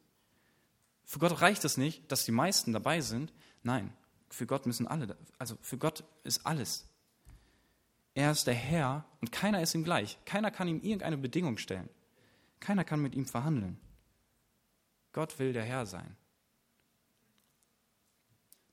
Für 1.05 1.19
Gott 1.19 1.41
reicht 1.41 1.65
es 1.65 1.77
nicht, 1.77 2.11
dass 2.11 2.25
die 2.25 2.33
meisten 2.33 2.73
dabei 2.73 3.01
sind. 3.01 3.33
Nein, 3.63 3.93
für 4.31 4.47
Gott 4.47 4.65
müssen 4.65 4.87
alle, 4.87 5.17
also 5.39 5.59
für 5.61 5.77
Gott 5.77 6.05
ist 6.25 6.47
alles. 6.47 6.87
Er 8.15 8.33
ist 8.33 8.47
der 8.47 8.55
Herr 8.55 9.05
und 9.21 9.31
keiner 9.31 9.63
ist 9.63 9.75
ihm 9.75 9.85
gleich. 9.85 10.19
Keiner 10.25 10.51
kann 10.51 10.69
ihm 10.69 10.81
irgendeine 10.83 11.19
Bedingung 11.19 11.59
stellen. 11.59 11.89
Keiner 12.59 12.85
kann 12.85 13.01
mit 13.01 13.15
ihm 13.15 13.27
verhandeln. 13.27 13.79
Gott 15.13 15.39
will 15.39 15.53
der 15.53 15.65
Herr 15.65 15.87
sein. 15.87 16.17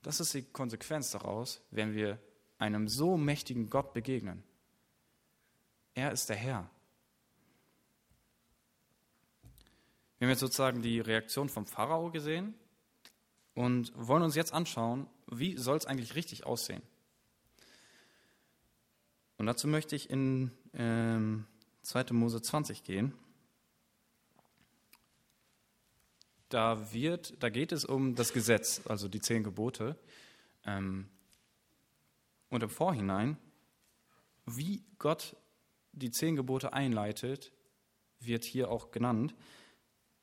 Das 0.02 0.20
ist 0.20 0.32
die 0.34 0.42
Konsequenz 0.42 1.10
daraus, 1.10 1.60
wenn 1.70 1.94
wir 1.94 2.18
einem 2.58 2.88
so 2.88 3.16
mächtigen 3.16 3.68
Gott 3.68 3.92
begegnen. 3.92 4.42
Er 5.94 6.12
ist 6.12 6.28
der 6.28 6.36
Herr. 6.36 6.70
Wir 10.18 10.26
haben 10.26 10.30
jetzt 10.30 10.40
sozusagen 10.40 10.82
die 10.82 11.00
Reaktion 11.00 11.48
vom 11.48 11.66
Pharao 11.66 12.10
gesehen 12.10 12.54
und 13.54 13.92
wollen 13.94 14.22
uns 14.22 14.34
jetzt 14.34 14.52
anschauen, 14.52 15.08
wie 15.26 15.56
soll 15.56 15.76
es 15.76 15.86
eigentlich 15.86 16.14
richtig 16.14 16.46
aussehen. 16.46 16.82
Und 19.36 19.46
dazu 19.46 19.68
möchte 19.68 19.94
ich 19.94 20.10
in 20.10 20.50
ähm, 20.74 21.46
2. 21.82 22.12
Mose 22.12 22.42
20 22.42 22.82
gehen. 22.82 23.14
Da, 26.48 26.92
wird, 26.92 27.42
da 27.42 27.50
geht 27.50 27.72
es 27.72 27.84
um 27.84 28.14
das 28.14 28.32
Gesetz, 28.32 28.82
also 28.86 29.08
die 29.08 29.20
zehn 29.20 29.44
Gebote. 29.44 29.98
Ähm, 30.64 31.08
und 32.48 32.62
im 32.62 32.70
Vorhinein, 32.70 33.36
wie 34.46 34.82
Gott 34.98 35.36
die 35.92 36.10
zehn 36.10 36.36
Gebote 36.36 36.72
einleitet, 36.72 37.52
wird 38.20 38.44
hier 38.44 38.70
auch 38.70 38.90
genannt. 38.90 39.34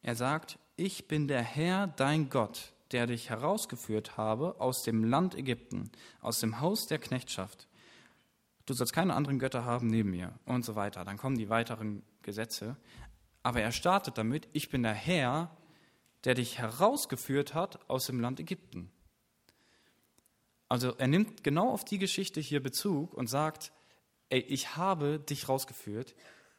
Er 0.01 0.15
sagt, 0.15 0.57
ich 0.75 1.07
bin 1.07 1.27
der 1.27 1.43
Herr, 1.43 1.87
dein 1.87 2.29
Gott, 2.29 2.73
der 2.91 3.07
dich 3.07 3.29
herausgeführt 3.29 4.17
habe 4.17 4.59
aus 4.59 4.83
dem 4.83 5.03
Land 5.03 5.35
Ägypten, 5.35 5.91
aus 6.21 6.39
dem 6.39 6.59
Haus 6.59 6.87
der 6.87 6.99
Knechtschaft 6.99 7.67
du 8.65 8.73
sollst 8.73 8.93
keine 8.93 9.13
anderen 9.13 9.39
Götter 9.39 9.65
haben 9.65 9.87
neben 9.87 10.11
mir 10.11 10.33
und 10.45 10.65
so 10.65 10.75
weiter. 10.75 11.05
Dann 11.05 11.17
kommen 11.17 11.37
die 11.37 11.49
weiteren 11.49 12.03
Gesetze. 12.21 12.75
Aber 13.43 13.61
er 13.61 13.71
startet 13.71 14.17
damit, 14.17 14.47
ich 14.53 14.69
bin 14.69 14.83
der 14.83 14.93
Herr, 14.93 15.55
der 16.25 16.33
dich 16.33 16.57
herausgeführt 16.57 17.53
hat 17.53 17.89
aus 17.89 18.05
dem 18.05 18.19
Land 18.19 18.39
Ägypten. 18.39 18.91
Also 20.67 20.95
er 20.97 21.07
nimmt 21.07 21.43
genau 21.43 21.71
auf 21.71 21.85
die 21.85 21.99
Geschichte 21.99 22.41
hier 22.41 22.61
Bezug 22.61 23.13
und 23.13 23.27
sagt, 23.27 23.71
ey, 24.29 24.39
ich 24.39 24.75
habe 24.75 25.19
dich 25.19 25.47
rausgeführt, 25.47 26.15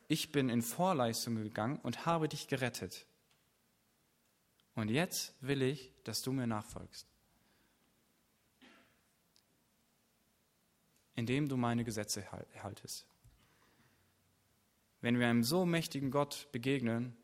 ich 0.09 0.31
bin 0.31 0.49
in 0.49 0.63
Vorleistung 0.63 1.35
gegangen 1.35 1.81
und 1.83 2.07
habe 2.07 2.29
dich 2.29 2.47
gerettet. 2.47 3.07
Und 4.77 4.91
jetzt 4.91 5.35
will 5.41 5.63
ich, 5.63 5.93
dass 6.05 6.23
du 6.23 6.33
mir 6.33 6.47
nachfolgst. 6.47 7.09
indem 11.17 11.49
du 11.49 11.57
meine 11.57 11.83
Gesetze 11.83 12.25
haltest. 12.63 13.07
Wenn 15.01 15.19
wir 15.19 15.27
einem 15.27 15.43
so 15.43 15.67
mächtigen 15.67 16.11
Gott 16.11 16.49
begegnen, 16.53 17.17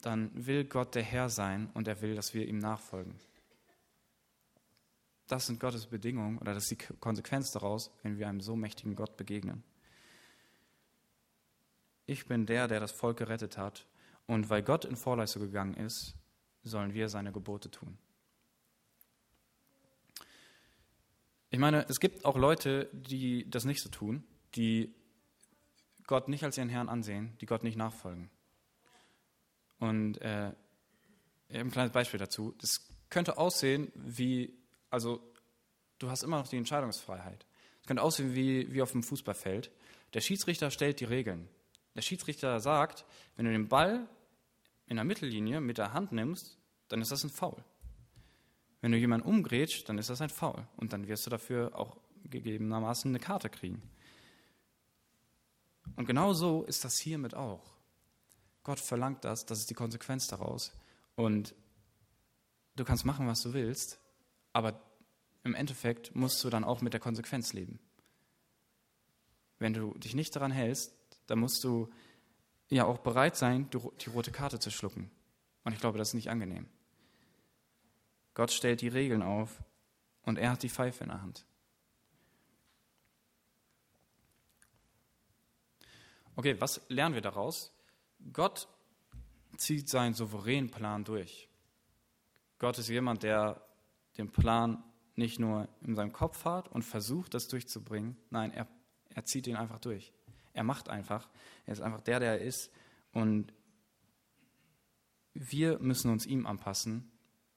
dann 0.00 0.30
will 0.34 0.64
Gott 0.64 0.94
der 0.94 1.02
Herr 1.02 1.28
sein 1.28 1.70
und 1.74 1.88
er 1.88 2.00
will, 2.00 2.14
dass 2.14 2.34
wir 2.34 2.46
ihm 2.46 2.58
nachfolgen. 2.58 3.14
Das 5.26 5.46
sind 5.46 5.60
Gottes 5.60 5.86
Bedingungen 5.86 6.38
oder 6.38 6.54
das 6.54 6.64
ist 6.64 6.70
die 6.72 6.94
Konsequenz 6.98 7.52
daraus, 7.52 7.92
wenn 8.02 8.18
wir 8.18 8.28
einem 8.28 8.40
so 8.40 8.56
mächtigen 8.56 8.96
Gott 8.96 9.16
begegnen. 9.16 9.62
Ich 12.06 12.26
bin 12.26 12.46
der, 12.46 12.66
der 12.66 12.80
das 12.80 12.90
Volk 12.90 13.18
gerettet 13.18 13.56
hat 13.56 13.86
und 14.26 14.50
weil 14.50 14.62
Gott 14.62 14.84
in 14.84 14.96
Vorleistung 14.96 15.42
gegangen 15.42 15.74
ist, 15.74 16.16
sollen 16.64 16.94
wir 16.94 17.08
seine 17.08 17.32
Gebote 17.32 17.70
tun. 17.70 17.96
Ich 21.50 21.58
meine, 21.58 21.88
es 21.88 22.00
gibt 22.00 22.24
auch 22.24 22.36
Leute, 22.36 22.88
die 22.92 23.48
das 23.48 23.64
nicht 23.64 23.82
so 23.82 23.88
tun, 23.88 24.24
die 24.54 24.94
Gott 26.06 26.28
nicht 26.28 26.44
als 26.44 26.58
ihren 26.58 26.68
Herrn 26.68 26.88
ansehen, 26.88 27.36
die 27.40 27.46
Gott 27.46 27.62
nicht 27.62 27.76
nachfolgen. 27.76 28.30
Und 29.80 30.20
äh, 30.20 30.52
ein 31.48 31.70
kleines 31.70 31.92
Beispiel 31.92 32.20
dazu. 32.20 32.54
Das 32.58 32.86
könnte 33.08 33.38
aussehen 33.38 33.90
wie 33.94 34.56
Also 34.90 35.20
du 35.98 36.10
hast 36.10 36.22
immer 36.22 36.38
noch 36.38 36.48
die 36.48 36.56
Entscheidungsfreiheit. 36.56 37.46
Es 37.80 37.86
könnte 37.86 38.02
aussehen 38.02 38.34
wie, 38.34 38.72
wie 38.72 38.82
auf 38.82 38.92
dem 38.92 39.02
Fußballfeld. 39.02 39.70
Der 40.14 40.20
Schiedsrichter 40.20 40.70
stellt 40.70 41.00
die 41.00 41.04
Regeln. 41.04 41.48
Der 41.94 42.02
Schiedsrichter 42.02 42.60
sagt, 42.60 43.04
wenn 43.36 43.46
du 43.46 43.52
den 43.52 43.68
Ball 43.68 44.08
in 44.86 44.96
der 44.96 45.04
Mittellinie 45.04 45.60
mit 45.60 45.78
der 45.78 45.92
Hand 45.92 46.12
nimmst, 46.12 46.58
dann 46.88 47.00
ist 47.00 47.10
das 47.10 47.24
ein 47.24 47.30
Foul. 47.30 47.64
Wenn 48.80 48.92
du 48.92 48.98
jemanden 48.98 49.28
umgrätscht, 49.28 49.88
dann 49.88 49.98
ist 49.98 50.10
das 50.10 50.20
ein 50.20 50.30
Foul. 50.30 50.66
Und 50.76 50.92
dann 50.92 51.06
wirst 51.08 51.26
du 51.26 51.30
dafür 51.30 51.78
auch 51.78 51.96
gegebenermaßen 52.24 53.10
eine 53.10 53.18
Karte 53.18 53.50
kriegen. 53.50 53.82
Und 55.96 56.06
genau 56.06 56.32
so 56.32 56.62
ist 56.64 56.84
das 56.84 56.98
hiermit 56.98 57.34
auch. 57.34 57.79
Gott 58.62 58.80
verlangt 58.80 59.24
das, 59.24 59.46
das 59.46 59.60
ist 59.60 59.70
die 59.70 59.74
Konsequenz 59.74 60.26
daraus. 60.26 60.72
Und 61.16 61.54
du 62.76 62.84
kannst 62.84 63.04
machen, 63.04 63.26
was 63.26 63.42
du 63.42 63.52
willst, 63.52 63.98
aber 64.52 64.80
im 65.44 65.54
Endeffekt 65.54 66.14
musst 66.14 66.42
du 66.44 66.50
dann 66.50 66.64
auch 66.64 66.82
mit 66.82 66.92
der 66.92 67.00
Konsequenz 67.00 67.52
leben. 67.52 67.78
Wenn 69.58 69.72
du 69.72 69.94
dich 69.94 70.14
nicht 70.14 70.34
daran 70.36 70.50
hältst, 70.50 70.94
dann 71.26 71.38
musst 71.38 71.62
du 71.64 71.90
ja 72.68 72.84
auch 72.84 72.98
bereit 72.98 73.36
sein, 73.36 73.68
die 73.70 74.10
rote 74.10 74.32
Karte 74.32 74.58
zu 74.58 74.70
schlucken. 74.70 75.10
Und 75.64 75.72
ich 75.72 75.80
glaube, 75.80 75.98
das 75.98 76.08
ist 76.08 76.14
nicht 76.14 76.30
angenehm. 76.30 76.68
Gott 78.34 78.52
stellt 78.52 78.80
die 78.80 78.88
Regeln 78.88 79.22
auf 79.22 79.62
und 80.22 80.38
er 80.38 80.52
hat 80.52 80.62
die 80.62 80.70
Pfeife 80.70 81.04
in 81.04 81.10
der 81.10 81.20
Hand. 81.20 81.44
Okay, 86.36 86.58
was 86.60 86.80
lernen 86.88 87.14
wir 87.14 87.22
daraus? 87.22 87.72
Gott 88.32 88.68
zieht 89.56 89.88
seinen 89.88 90.14
souveränen 90.14 90.70
Plan 90.70 91.04
durch. 91.04 91.48
Gott 92.58 92.78
ist 92.78 92.88
jemand, 92.88 93.22
der 93.22 93.66
den 94.18 94.30
Plan 94.30 94.82
nicht 95.16 95.38
nur 95.38 95.68
in 95.82 95.94
seinem 95.94 96.12
Kopf 96.12 96.44
hat 96.44 96.68
und 96.68 96.82
versucht, 96.82 97.34
das 97.34 97.48
durchzubringen. 97.48 98.16
Nein, 98.30 98.52
er, 98.52 98.66
er 99.10 99.24
zieht 99.24 99.46
ihn 99.46 99.56
einfach 99.56 99.78
durch. 99.78 100.12
Er 100.52 100.64
macht 100.64 100.88
einfach. 100.88 101.28
Er 101.66 101.72
ist 101.72 101.80
einfach 101.80 102.00
der, 102.00 102.20
der 102.20 102.32
er 102.32 102.40
ist. 102.40 102.70
Und 103.12 103.52
wir 105.34 105.78
müssen 105.78 106.10
uns 106.10 106.26
ihm 106.26 106.46
anpassen, 106.46 107.10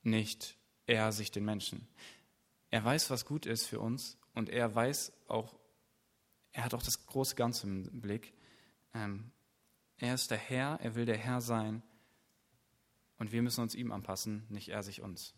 nicht 0.04 0.58
er 0.86 1.12
sich 1.12 1.32
den 1.32 1.46
Menschen. 1.46 1.88
Er 2.70 2.84
weiß, 2.84 3.10
was 3.10 3.26
gut 3.26 3.46
ist 3.46 3.66
für 3.66 3.80
uns 3.80 4.18
und 4.34 4.50
er 4.50 4.74
weiß 4.74 5.14
auch, 5.28 5.56
er 6.52 6.66
hat 6.66 6.74
auch 6.74 6.84
das 6.84 7.06
große 7.06 7.36
Ganze 7.36 7.68
im 7.68 8.02
Blick. 8.02 8.34
Ähm, 8.94 9.32
er 9.98 10.14
ist 10.14 10.32
der 10.32 10.38
Herr, 10.38 10.80
er 10.82 10.96
will 10.96 11.06
der 11.06 11.18
Herr 11.18 11.42
sein 11.42 11.84
und 13.18 13.32
wir 13.32 13.42
müssen 13.42 13.62
uns 13.62 13.76
ihm 13.76 13.92
anpassen, 13.92 14.46
nicht 14.50 14.70
er 14.70 14.84
sich 14.84 15.02
uns. 15.02 15.34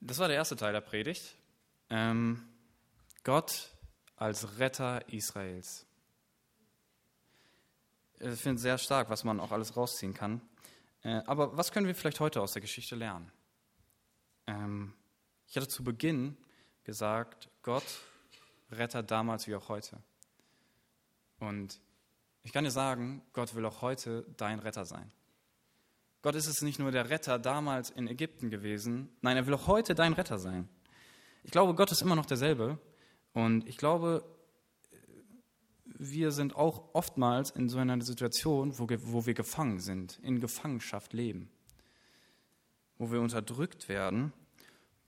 Das 0.00 0.18
war 0.18 0.28
der 0.28 0.36
erste 0.36 0.54
Teil 0.54 0.72
der 0.72 0.82
Predigt. 0.82 1.34
Ähm, 1.90 2.46
Gott 3.24 3.76
als 4.14 4.58
Retter 4.58 5.08
Israels. 5.12 5.84
Ich 8.20 8.40
finde 8.40 8.56
es 8.56 8.62
sehr 8.62 8.78
stark, 8.78 9.10
was 9.10 9.24
man 9.24 9.40
auch 9.40 9.50
alles 9.50 9.76
rausziehen 9.76 10.14
kann. 10.14 10.40
Äh, 11.02 11.22
aber 11.26 11.56
was 11.56 11.72
können 11.72 11.88
wir 11.88 11.94
vielleicht 11.94 12.20
heute 12.20 12.40
aus 12.40 12.52
der 12.52 12.62
Geschichte 12.62 12.94
lernen? 12.94 13.32
Ähm, 14.46 14.94
ich 15.48 15.56
hatte 15.56 15.68
zu 15.68 15.82
Beginn 15.82 16.36
gesagt, 16.86 17.50
Gott 17.62 17.84
rettet 18.70 19.10
damals 19.10 19.46
wie 19.46 19.54
auch 19.54 19.68
heute. 19.68 19.98
Und 21.38 21.80
ich 22.44 22.52
kann 22.52 22.64
dir 22.64 22.70
sagen, 22.70 23.22
Gott 23.32 23.54
will 23.54 23.66
auch 23.66 23.82
heute 23.82 24.24
dein 24.36 24.60
Retter 24.60 24.86
sein. 24.86 25.10
Gott 26.22 26.36
ist 26.36 26.46
es 26.46 26.62
nicht 26.62 26.78
nur 26.78 26.92
der 26.92 27.10
Retter 27.10 27.38
damals 27.38 27.90
in 27.90 28.08
Ägypten 28.08 28.50
gewesen, 28.50 29.10
nein, 29.20 29.36
er 29.36 29.46
will 29.46 29.54
auch 29.54 29.66
heute 29.66 29.94
dein 29.94 30.12
Retter 30.12 30.38
sein. 30.38 30.68
Ich 31.44 31.50
glaube, 31.50 31.74
Gott 31.74 31.92
ist 31.92 32.02
immer 32.02 32.16
noch 32.16 32.26
derselbe 32.26 32.78
und 33.32 33.68
ich 33.68 33.76
glaube, 33.76 34.24
wir 35.84 36.30
sind 36.30 36.56
auch 36.56 36.94
oftmals 36.94 37.50
in 37.50 37.68
so 37.68 37.78
einer 37.78 38.00
Situation, 38.02 38.78
wo, 38.78 38.88
wo 38.88 39.26
wir 39.26 39.34
gefangen 39.34 39.80
sind, 39.80 40.18
in 40.22 40.40
Gefangenschaft 40.40 41.12
leben, 41.12 41.50
wo 42.98 43.10
wir 43.10 43.20
unterdrückt 43.20 43.88
werden. 43.88 44.32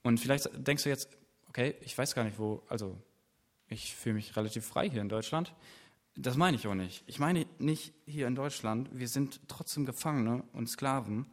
Und 0.02 0.18
vielleicht 0.18 0.48
denkst 0.54 0.84
du 0.84 0.88
jetzt, 0.88 1.17
okay, 1.48 1.74
ich 1.80 1.96
weiß 1.96 2.14
gar 2.14 2.24
nicht 2.24 2.38
wo, 2.38 2.62
also 2.68 2.96
ich 3.68 3.94
fühle 3.94 4.14
mich 4.14 4.36
relativ 4.36 4.66
frei 4.66 4.88
hier 4.88 5.02
in 5.02 5.08
Deutschland. 5.08 5.54
Das 6.14 6.36
meine 6.36 6.56
ich 6.56 6.66
auch 6.66 6.74
nicht. 6.74 7.04
Ich 7.06 7.18
meine 7.18 7.46
nicht 7.58 7.92
hier 8.06 8.26
in 8.26 8.34
Deutschland, 8.34 8.88
wir 8.92 9.08
sind 9.08 9.40
trotzdem 9.48 9.86
Gefangene 9.86 10.42
und 10.52 10.68
Sklaven. 10.68 11.26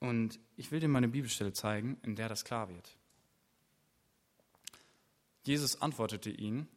Und 0.00 0.38
ich 0.56 0.70
will 0.70 0.80
dir 0.80 0.88
mal 0.88 0.98
eine 0.98 1.08
Bibelstelle 1.08 1.52
zeigen, 1.52 1.98
in 2.02 2.14
der 2.14 2.28
das 2.28 2.44
klar 2.44 2.68
wird. 2.68 2.96
Jesus 5.44 5.82
antwortete 5.82 6.30
ihnen 6.30 6.68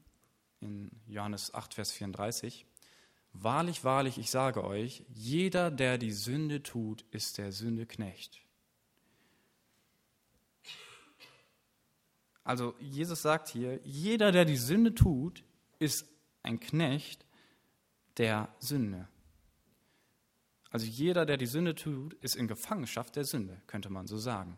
in 0.60 0.92
Johannes 1.08 1.54
8, 1.54 1.74
Vers 1.74 1.92
34, 1.92 2.66
Wahrlich, 3.34 3.84
wahrlich, 3.86 4.18
ich 4.18 4.30
sage 4.30 4.64
euch, 4.64 5.06
jeder, 5.14 5.72
der 5.72 5.98
die 5.98 6.12
Sünde 6.12 6.64
tut, 6.64 7.06
ist 7.12 7.38
der 7.38 7.54
Sünde 7.54 7.86
Knecht. 7.86 8.42
Also 12.44 12.76
Jesus 12.80 13.22
sagt 13.22 13.50
hier, 13.50 13.80
jeder, 13.84 14.32
der 14.32 14.46
die 14.46 14.58
Sünde 14.58 14.96
tut, 14.96 15.44
ist 15.80 16.08
ein 16.44 16.60
Knecht 16.60 17.26
der 18.18 18.50
Sünde. 18.60 19.08
Also 20.72 20.86
jeder, 20.86 21.26
der 21.26 21.38
die 21.38 21.46
Sünde 21.46 21.76
tut, 21.76 22.14
ist 22.16 22.36
in 22.36 22.48
Gefangenschaft 22.48 23.16
der 23.16 23.26
Sünde, 23.26 23.62
könnte 23.68 23.90
man 23.90 24.08
so 24.08 24.18
sagen. 24.18 24.58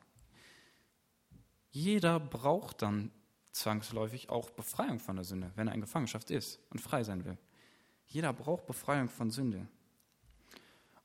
Jeder 1.71 2.19
braucht 2.19 2.83
dann 2.83 3.11
zwangsläufig 3.51 4.29
auch 4.29 4.51
Befreiung 4.51 4.99
von 4.99 5.15
der 5.15 5.25
Sünde, 5.25 5.51
wenn 5.55 5.67
er 5.67 5.73
in 5.73 5.81
Gefangenschaft 5.81 6.29
ist 6.29 6.59
und 6.69 6.79
frei 6.79 7.03
sein 7.03 7.25
will. 7.25 7.37
Jeder 8.05 8.31
braucht 8.31 8.67
Befreiung 8.67 9.09
von 9.09 9.31
Sünde. 9.31 9.67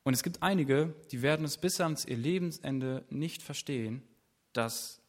Und 0.03 0.15
es 0.15 0.23
gibt 0.23 0.43
einige, 0.43 0.95
die 1.11 1.23
werden 1.23 1.45
es 1.45 1.59
bis 1.59 1.81
ans 1.81 2.05
ihr 2.05 2.17
Lebensende 2.17 3.05
nicht 3.11 3.43
verstehen, 3.43 4.03
dass 4.53 5.01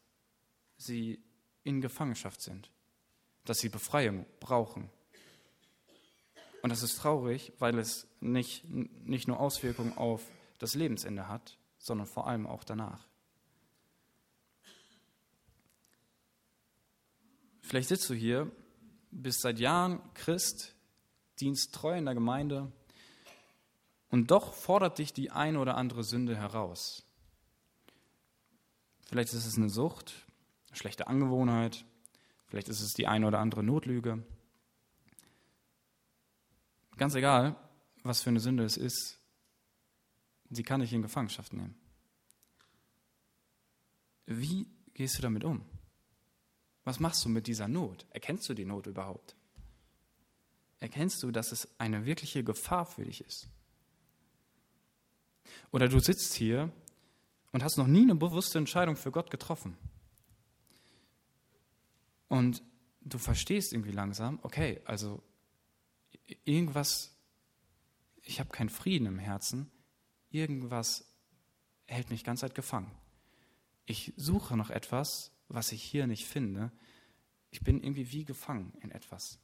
sie 0.76 1.22
in 1.64 1.80
Gefangenschaft 1.80 2.40
sind, 2.40 2.70
dass 3.44 3.58
sie 3.58 3.68
Befreiung 3.68 4.26
brauchen. 4.40 4.90
Und 6.62 6.70
das 6.70 6.82
ist 6.82 6.98
traurig, 6.98 7.52
weil 7.58 7.78
es 7.78 8.06
nicht, 8.20 8.68
nicht 8.68 9.28
nur 9.28 9.40
Auswirkungen 9.40 9.96
auf 9.96 10.22
das 10.58 10.74
Lebensende 10.74 11.28
hat, 11.28 11.58
sondern 11.78 12.06
vor 12.06 12.26
allem 12.26 12.46
auch 12.46 12.64
danach. 12.64 13.06
Vielleicht 17.62 17.88
sitzt 17.88 18.10
du 18.10 18.14
hier, 18.14 18.50
bist 19.10 19.40
seit 19.40 19.58
Jahren 19.58 20.00
Christ, 20.14 20.74
dienst 21.40 21.74
treu 21.74 21.96
in 21.96 22.04
der 22.04 22.14
Gemeinde 22.14 22.70
und 24.10 24.30
doch 24.30 24.54
fordert 24.54 24.98
dich 24.98 25.12
die 25.12 25.30
eine 25.30 25.60
oder 25.60 25.76
andere 25.76 26.04
Sünde 26.04 26.36
heraus. 26.36 27.04
Vielleicht 29.06 29.32
ist 29.32 29.46
es 29.46 29.56
eine 29.56 29.70
Sucht, 29.70 30.14
eine 30.70 30.76
schlechte 30.76 31.06
Angewohnheit, 31.08 31.84
vielleicht 32.46 32.68
ist 32.68 32.80
es 32.80 32.92
die 32.94 33.06
eine 33.06 33.26
oder 33.26 33.40
andere 33.40 33.62
Notlüge. 33.62 34.24
Ganz 36.96 37.14
egal, 37.14 37.56
was 38.02 38.22
für 38.22 38.30
eine 38.30 38.40
Sünde 38.40 38.64
es 38.64 38.76
ist, 38.76 39.18
sie 40.50 40.62
kann 40.62 40.80
dich 40.80 40.92
in 40.92 41.02
Gefangenschaft 41.02 41.52
nehmen. 41.52 41.74
Wie 44.26 44.66
gehst 44.94 45.18
du 45.18 45.22
damit 45.22 45.44
um? 45.44 45.64
Was 46.84 47.00
machst 47.00 47.24
du 47.24 47.28
mit 47.28 47.46
dieser 47.46 47.68
Not? 47.68 48.06
Erkennst 48.10 48.48
du 48.48 48.54
die 48.54 48.64
Not 48.64 48.86
überhaupt? 48.86 49.36
Erkennst 50.78 51.22
du, 51.22 51.30
dass 51.30 51.52
es 51.52 51.68
eine 51.78 52.06
wirkliche 52.06 52.42
Gefahr 52.42 52.86
für 52.86 53.04
dich 53.04 53.20
ist? 53.22 53.48
Oder 55.72 55.88
du 55.88 55.98
sitzt 56.00 56.34
hier 56.34 56.72
und 57.52 57.62
hast 57.62 57.76
noch 57.76 57.86
nie 57.86 58.02
eine 58.02 58.14
bewusste 58.14 58.58
Entscheidung 58.58 58.96
für 58.96 59.10
Gott 59.10 59.30
getroffen. 59.30 59.76
Und 62.30 62.62
du 63.00 63.18
verstehst 63.18 63.72
irgendwie 63.72 63.90
langsam, 63.90 64.38
okay, 64.42 64.80
also 64.84 65.20
irgendwas, 66.44 67.18
ich 68.22 68.38
habe 68.38 68.50
keinen 68.50 68.70
Frieden 68.70 69.06
im 69.06 69.18
Herzen, 69.18 69.68
irgendwas 70.30 71.12
hält 71.86 72.08
mich 72.10 72.22
ganz 72.22 72.38
Zeit 72.38 72.54
gefangen. 72.54 72.88
Ich 73.84 74.12
suche 74.16 74.56
noch 74.56 74.70
etwas, 74.70 75.32
was 75.48 75.72
ich 75.72 75.82
hier 75.82 76.06
nicht 76.06 76.24
finde. 76.24 76.70
Ich 77.50 77.62
bin 77.62 77.82
irgendwie 77.82 78.12
wie 78.12 78.24
gefangen 78.24 78.74
in 78.80 78.92
etwas. 78.92 79.40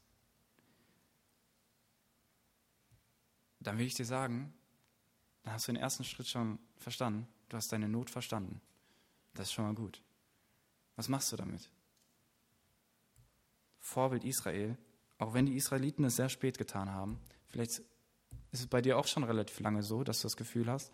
Dann 3.59 3.79
will 3.79 3.87
ich 3.87 3.95
dir 3.95 4.07
sagen, 4.07 4.55
dann 5.43 5.55
hast 5.55 5.67
du 5.67 5.73
den 5.73 5.83
ersten 5.83 6.05
Schritt 6.05 6.29
schon 6.29 6.61
verstanden. 6.77 7.27
Du 7.49 7.57
hast 7.57 7.73
deine 7.73 7.89
Not 7.89 8.11
verstanden. 8.11 8.61
Das 9.35 9.49
ist 9.49 9.55
schon 9.55 9.65
mal 9.65 9.75
gut. 9.75 10.05
Was 10.95 11.09
machst 11.09 11.33
du 11.33 11.37
damit? 11.37 11.69
Vorbild 13.87 14.25
Israel 14.25 14.77
auch 15.19 15.35
wenn 15.35 15.47
die 15.47 15.57
Israeliten 15.57 16.05
es 16.05 16.17
sehr 16.17 16.29
spät 16.29 16.59
getan 16.59 16.91
haben, 16.91 17.19
vielleicht 17.47 17.83
ist 18.53 18.61
es 18.61 18.67
bei 18.67 18.83
dir 18.83 18.99
auch 18.99 19.07
schon 19.07 19.25
relativ 19.25 19.61
lange 19.61 19.83
so, 19.83 20.05
dass 20.05 20.21
du 20.21 20.27
das 20.27 20.37
Gefühl 20.37 20.71
hast? 20.71 20.93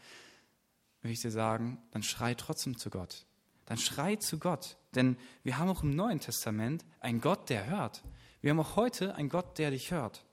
Will 1.02 1.10
ich 1.10 1.20
dir 1.20 1.30
sagen, 1.30 1.82
dann 1.90 2.02
schrei 2.02 2.34
trotzdem 2.34 2.78
zu 2.78 2.90
Gott. 2.90 3.26
Dann 3.66 3.78
schrei 3.78 4.16
zu 4.16 4.38
Gott. 4.38 4.76
Denn 4.94 5.16
wir 5.42 5.58
haben 5.58 5.68
auch 5.68 5.82
im 5.82 5.94
Neuen 5.94 6.20
Testament 6.20 6.84
einen 7.00 7.20
Gott, 7.20 7.50
der 7.50 7.66
hört. 7.66 8.02
Wir 8.40 8.50
haben 8.50 8.60
auch 8.60 8.76
heute 8.76 9.14
einen 9.16 9.28
Gott, 9.28 9.58
der 9.58 9.70
dich 9.70 9.90
hört. 9.90 10.24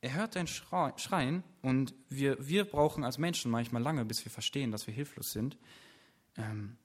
Er 0.00 0.14
hört 0.14 0.36
dein 0.36 0.46
Schreien 0.46 1.42
und 1.62 1.94
wir, 2.08 2.36
wir 2.46 2.64
brauchen 2.64 3.02
als 3.02 3.18
Menschen 3.18 3.50
manchmal 3.50 3.82
lange, 3.82 4.04
bis 4.04 4.24
wir 4.24 4.30
verstehen, 4.30 4.70
dass 4.70 4.86
wir 4.86 4.94
hilflos 4.94 5.32
sind. 5.32 5.58
Ähm, 6.36 6.76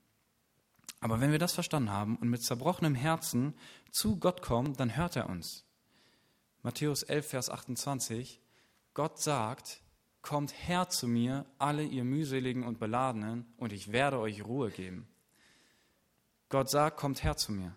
aber 1.01 1.19
wenn 1.19 1.31
wir 1.31 1.39
das 1.39 1.53
verstanden 1.53 1.91
haben 1.91 2.15
und 2.15 2.29
mit 2.29 2.43
zerbrochenem 2.43 2.95
Herzen 2.95 3.55
zu 3.91 4.17
Gott 4.17 4.41
kommen, 4.41 4.75
dann 4.77 4.95
hört 4.95 5.17
er 5.17 5.27
uns. 5.27 5.65
Matthäus 6.61 7.03
11, 7.03 7.27
Vers 7.27 7.49
28, 7.49 8.39
Gott 8.93 9.19
sagt, 9.19 9.81
kommt 10.21 10.53
her 10.67 10.89
zu 10.89 11.07
mir, 11.07 11.45
alle 11.57 11.83
ihr 11.83 12.03
mühseligen 12.03 12.63
und 12.63 12.79
beladenen, 12.79 13.51
und 13.57 13.73
ich 13.73 13.91
werde 13.91 14.19
euch 14.19 14.45
Ruhe 14.45 14.69
geben. 14.69 15.07
Gott 16.49 16.69
sagt, 16.69 16.97
kommt 16.97 17.23
her 17.23 17.35
zu 17.35 17.51
mir. 17.51 17.75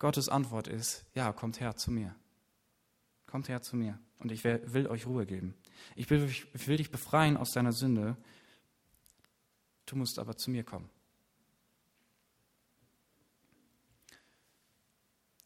Gottes 0.00 0.28
Antwort 0.28 0.66
ist, 0.66 1.04
ja, 1.14 1.32
kommt 1.32 1.60
her 1.60 1.76
zu 1.76 1.92
mir. 1.92 2.16
Kommt 3.26 3.48
her 3.48 3.62
zu 3.62 3.76
mir 3.76 4.00
und 4.18 4.32
ich 4.32 4.42
will 4.42 4.88
euch 4.88 5.06
Ruhe 5.06 5.26
geben. 5.26 5.54
Ich 5.94 6.10
will, 6.10 6.24
ich 6.24 6.66
will 6.68 6.76
dich 6.76 6.90
befreien 6.90 7.36
aus 7.36 7.52
deiner 7.52 7.72
Sünde. 7.72 8.16
Du 9.86 9.96
musst 9.96 10.18
aber 10.18 10.36
zu 10.36 10.50
mir 10.50 10.64
kommen. 10.64 10.88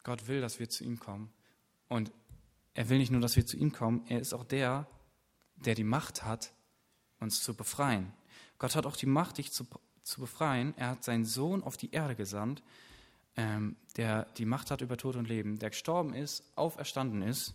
Gott 0.03 0.27
will, 0.27 0.39
dass 0.39 0.59
wir 0.59 0.69
zu 0.69 0.85
ihm 0.85 0.99
kommen. 0.99 1.33
Und 1.89 2.11
er 2.73 2.89
will 2.89 2.97
nicht 2.97 3.11
nur, 3.11 3.19
dass 3.19 3.35
wir 3.35 3.45
zu 3.45 3.57
ihm 3.57 3.71
kommen, 3.71 4.05
er 4.07 4.19
ist 4.19 4.33
auch 4.33 4.45
der, 4.45 4.87
der 5.57 5.75
die 5.75 5.83
Macht 5.83 6.23
hat, 6.23 6.53
uns 7.19 7.43
zu 7.43 7.55
befreien. 7.55 8.13
Gott 8.59 8.75
hat 8.75 8.85
auch 8.85 8.95
die 8.95 9.05
Macht, 9.05 9.37
dich 9.37 9.51
zu, 9.51 9.65
zu 10.03 10.21
befreien. 10.21 10.73
Er 10.77 10.89
hat 10.89 11.03
seinen 11.03 11.25
Sohn 11.25 11.63
auf 11.63 11.75
die 11.75 11.91
Erde 11.91 12.15
gesandt, 12.15 12.63
ähm, 13.35 13.75
der 13.97 14.25
die 14.37 14.45
Macht 14.45 14.71
hat 14.71 14.81
über 14.81 14.95
Tod 14.95 15.15
und 15.15 15.27
Leben, 15.27 15.59
der 15.59 15.71
gestorben 15.71 16.13
ist, 16.13 16.43
auferstanden 16.55 17.21
ist. 17.21 17.53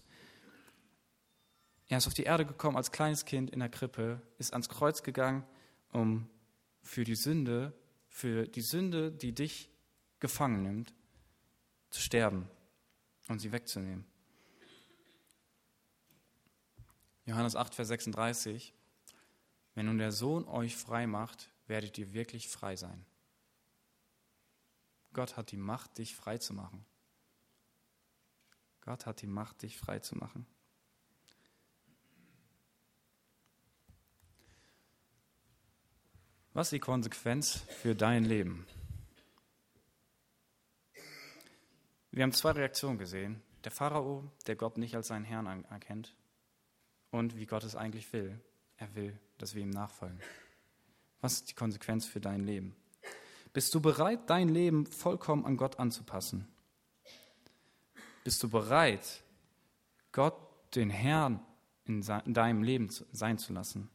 Er 1.89 1.99
ist 1.99 2.07
auf 2.07 2.15
die 2.15 2.25
Erde 2.25 2.45
gekommen 2.45 2.77
als 2.77 2.93
kleines 2.93 3.25
Kind 3.25 3.51
in 3.51 3.61
der 3.61 3.69
Krippe, 3.69 4.21
ist 4.39 4.53
ans 4.53 4.69
Kreuz 4.69 5.03
gegangen, 5.03 5.45
um 5.93 6.29
für 6.83 7.05
die 7.05 7.15
Sünde, 7.15 7.73
für 8.09 8.47
die 8.47 8.61
Sünde, 8.61 9.11
die 9.11 9.33
dich 9.33 9.71
gefangen 10.21 10.63
nimmt, 10.63 10.95
zu 11.91 12.01
sterben 12.01 12.49
und 13.29 13.39
sie 13.39 13.53
wegzunehmen. 13.53 14.05
Johannes 17.25 17.57
8, 17.57 17.75
Vers 17.75 17.89
36. 17.89 18.75
Wenn 19.75 19.87
nun 19.87 19.99
der 19.99 20.13
Sohn 20.13 20.47
euch 20.47 20.77
frei 20.77 21.07
macht, 21.07 21.51
werdet 21.67 21.97
ihr 21.99 22.13
wirklich 22.13 22.49
frei 22.49 22.77
sein. 22.77 23.07
Gott 25.13 25.37
hat 25.37 25.53
die 25.53 25.57
Macht, 25.57 25.99
dich 25.99 26.15
frei 26.15 26.39
zu 26.39 26.55
machen. 26.55 26.85
Gott 28.81 29.07
hat 29.07 29.23
die 29.23 29.27
Macht, 29.27 29.63
dich 29.63 29.77
frei 29.79 30.01
zu 30.01 30.17
machen. 30.17 30.47
Was 36.55 36.67
ist 36.67 36.73
die 36.73 36.81
Konsequenz 36.81 37.65
für 37.81 37.95
dein 37.95 38.25
Leben? 38.25 38.67
Wir 42.11 42.25
haben 42.25 42.33
zwei 42.33 42.51
Reaktionen 42.51 42.99
gesehen. 42.99 43.41
Der 43.65 43.73
Pharao, 43.73 44.31
der 44.47 44.57
Gott 44.57 44.77
nicht 44.77 44.95
als 44.95 45.09
seinen 45.09 45.25
Herrn 45.25 45.65
erkennt 45.71 46.15
und 47.11 47.39
wie 47.39 47.47
Gott 47.47 47.65
es 47.65 47.75
eigentlich 47.75 48.13
will. 48.13 48.39
Er 48.77 48.95
will, 48.95 49.19
dass 49.39 49.55
wir 49.55 49.63
ihm 49.63 49.71
nachfolgen. 49.71 50.21
Was 51.23 51.35
ist 51.35 51.51
die 51.51 51.55
Konsequenz 51.55 52.05
für 52.05 52.21
dein 52.21 52.45
Leben? 52.45 52.77
Bist 53.55 53.75
du 53.75 53.81
bereit, 53.81 54.29
dein 54.29 54.51
Leben 54.51 54.85
vollkommen 54.85 55.47
an 55.47 55.57
Gott 55.57 55.79
anzupassen? 55.79 56.47
Bist 58.25 58.43
du 58.43 58.51
bereit, 58.51 59.23
Gott 60.11 60.37
den 60.75 60.91
Herrn 60.91 61.41
in 61.87 62.03
deinem 62.03 62.63
Leben 62.63 62.91
sein 63.13 63.39
zu 63.39 63.55
lassen? 63.55 63.89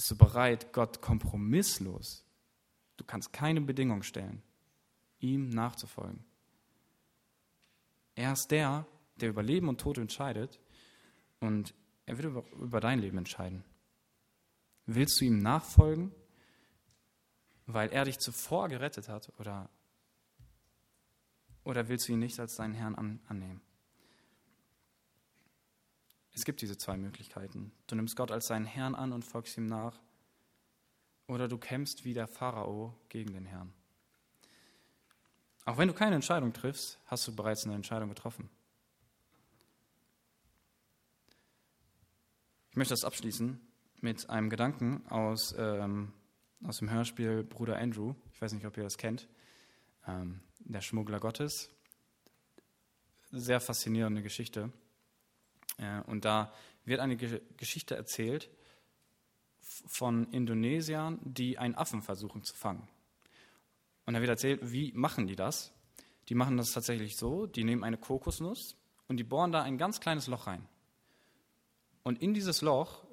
Bist 0.00 0.12
du 0.12 0.16
bereit, 0.16 0.72
Gott 0.72 1.02
kompromisslos, 1.02 2.24
du 2.96 3.04
kannst 3.04 3.34
keine 3.34 3.60
Bedingung 3.60 4.02
stellen, 4.02 4.42
ihm 5.18 5.50
nachzufolgen? 5.50 6.24
Er 8.14 8.32
ist 8.32 8.50
der, 8.50 8.86
der 9.16 9.28
über 9.28 9.42
Leben 9.42 9.68
und 9.68 9.78
Tod 9.78 9.98
entscheidet 9.98 10.58
und 11.38 11.74
er 12.06 12.16
wird 12.16 12.28
über, 12.28 12.44
über 12.52 12.80
dein 12.80 13.00
Leben 13.00 13.18
entscheiden. 13.18 13.62
Willst 14.86 15.20
du 15.20 15.26
ihm 15.26 15.36
nachfolgen 15.42 16.14
weil 17.66 17.90
er 17.90 18.06
dich 18.06 18.16
zuvor 18.16 18.70
gerettet 18.70 19.06
hat 19.10 19.30
oder, 19.38 19.68
oder 21.62 21.88
willst 21.88 22.08
du 22.08 22.14
ihn 22.14 22.20
nicht 22.20 22.40
als 22.40 22.56
deinen 22.56 22.72
Herrn 22.72 22.94
an, 22.94 23.20
annehmen? 23.28 23.60
Es 26.32 26.44
gibt 26.44 26.62
diese 26.62 26.76
zwei 26.78 26.96
Möglichkeiten. 26.96 27.72
Du 27.86 27.96
nimmst 27.96 28.16
Gott 28.16 28.30
als 28.30 28.46
deinen 28.46 28.66
Herrn 28.66 28.94
an 28.94 29.12
und 29.12 29.24
folgst 29.24 29.56
ihm 29.56 29.66
nach 29.66 30.00
oder 31.26 31.48
du 31.48 31.58
kämpfst 31.58 32.04
wie 32.04 32.14
der 32.14 32.26
Pharao 32.26 32.96
gegen 33.08 33.32
den 33.32 33.46
Herrn. 33.46 33.72
Auch 35.64 35.78
wenn 35.78 35.88
du 35.88 35.94
keine 35.94 36.14
Entscheidung 36.16 36.52
triffst, 36.52 36.98
hast 37.06 37.26
du 37.28 37.34
bereits 37.34 37.64
eine 37.64 37.74
Entscheidung 37.74 38.08
getroffen. 38.08 38.48
Ich 42.70 42.76
möchte 42.76 42.92
das 42.92 43.04
abschließen 43.04 43.60
mit 44.00 44.30
einem 44.30 44.48
Gedanken 44.50 45.06
aus 45.08 45.54
ähm, 45.58 46.12
aus 46.64 46.78
dem 46.78 46.90
Hörspiel 46.90 47.42
Bruder 47.42 47.78
Andrew. 47.78 48.14
Ich 48.32 48.42
weiß 48.42 48.52
nicht, 48.52 48.66
ob 48.66 48.76
ihr 48.76 48.82
das 48.82 48.98
kennt. 48.98 49.28
Ähm, 50.06 50.40
der 50.60 50.80
Schmuggler 50.80 51.20
Gottes. 51.20 51.70
Sehr 53.30 53.60
faszinierende 53.60 54.22
Geschichte. 54.22 54.72
Und 56.06 56.24
da 56.24 56.52
wird 56.84 57.00
eine 57.00 57.16
Ge 57.16 57.40
Geschichte 57.56 57.96
erzählt 57.96 58.50
von 59.60 60.30
Indonesiern, 60.32 61.18
die 61.22 61.58
einen 61.58 61.74
Affen 61.74 62.02
versuchen 62.02 62.42
zu 62.42 62.54
fangen. 62.54 62.88
Und 64.04 64.14
da 64.14 64.20
wird 64.20 64.30
erzählt, 64.30 64.72
wie 64.72 64.92
machen 64.92 65.26
die 65.26 65.36
das? 65.36 65.72
Die 66.28 66.34
machen 66.34 66.56
das 66.56 66.72
tatsächlich 66.72 67.16
so, 67.16 67.46
die 67.46 67.64
nehmen 67.64 67.84
eine 67.84 67.96
Kokosnuss 67.96 68.76
und 69.08 69.16
die 69.16 69.24
bohren 69.24 69.52
da 69.52 69.62
ein 69.62 69.78
ganz 69.78 70.00
kleines 70.00 70.26
Loch 70.26 70.46
rein. 70.46 70.66
Und 72.02 72.20
in 72.20 72.34
dieses 72.34 72.62
Loch, 72.62 73.04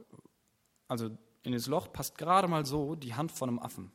also 0.88 1.16
in 1.44 1.52
das 1.54 1.68
Loch 1.68 1.92
passt 1.92 2.18
gerade 2.18 2.48
mal 2.48 2.66
so 2.66 2.96
die 2.96 3.16
Hand 3.16 3.32
von 3.32 3.50
einem 3.50 3.60
Affen. 3.60 3.92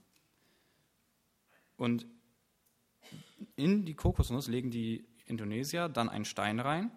Und 1.77 2.07
in 3.57 3.85
die 3.85 3.95
Kokosnuss 3.95 4.49
legen 4.49 4.71
die 4.71 5.05
Indonesier 5.27 5.89
dann 5.89 6.09
einen 6.09 6.25
Stein 6.25 6.61
rein 6.61 6.91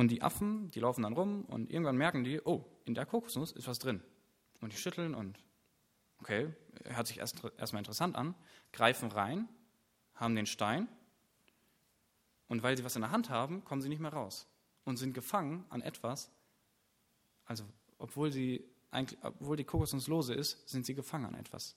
und 0.00 0.08
die 0.08 0.22
Affen, 0.22 0.70
die 0.70 0.80
laufen 0.80 1.02
dann 1.02 1.12
rum 1.12 1.44
und 1.44 1.70
irgendwann 1.70 1.98
merken 1.98 2.24
die, 2.24 2.40
oh, 2.42 2.64
in 2.86 2.94
der 2.94 3.04
Kokosnuss 3.04 3.52
ist 3.52 3.68
was 3.68 3.78
drin. 3.78 4.02
Und 4.62 4.72
die 4.72 4.78
schütteln 4.78 5.14
und, 5.14 5.38
okay, 6.20 6.54
hört 6.86 7.06
sich 7.06 7.18
erst, 7.18 7.44
erstmal 7.58 7.80
interessant 7.80 8.16
an, 8.16 8.34
greifen 8.72 9.12
rein, 9.12 9.46
haben 10.14 10.34
den 10.34 10.46
Stein 10.46 10.88
und 12.48 12.62
weil 12.62 12.78
sie 12.78 12.84
was 12.84 12.96
in 12.96 13.02
der 13.02 13.10
Hand 13.10 13.28
haben, 13.28 13.62
kommen 13.62 13.82
sie 13.82 13.90
nicht 13.90 14.00
mehr 14.00 14.14
raus 14.14 14.46
und 14.84 14.96
sind 14.96 15.12
gefangen 15.12 15.66
an 15.68 15.82
etwas, 15.82 16.30
also 17.44 17.64
obwohl 17.98 18.32
sie 18.32 18.64
obwohl 19.20 19.58
die 19.58 19.64
Kokosnuss 19.64 20.08
lose 20.08 20.32
ist, 20.32 20.66
sind 20.66 20.86
sie 20.86 20.94
gefangen 20.94 21.26
an 21.26 21.34
etwas. 21.34 21.76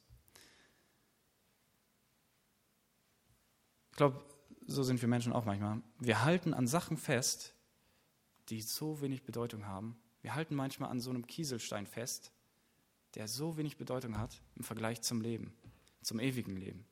Ich 3.92 3.98
glaube, 3.98 4.24
so 4.66 4.82
sind 4.82 5.02
wir 5.02 5.10
Menschen 5.10 5.34
auch 5.34 5.44
manchmal. 5.44 5.82
Wir 6.00 6.24
halten 6.24 6.54
an 6.54 6.68
Sachen 6.68 6.96
fest, 6.96 7.54
die 8.50 8.62
so 8.62 9.02
wenig 9.02 9.24
Bedeutung 9.24 9.66
haben. 9.66 9.98
Wir 10.22 10.36
halten 10.36 10.56
manchmal 10.56 10.90
an 10.90 11.00
so 11.00 11.10
einem 11.10 11.28
Kieselstein 11.28 11.88
fest, 11.88 12.32
der 13.16 13.28
so 13.28 13.58
wenig 13.58 13.78
Bedeutung 13.78 14.18
hat 14.18 14.42
im 14.56 14.64
Vergleich 14.64 15.02
zum 15.02 15.22
Leben, 15.22 15.54
zum 16.02 16.20
ewigen 16.20 16.56
Leben. 16.56 16.86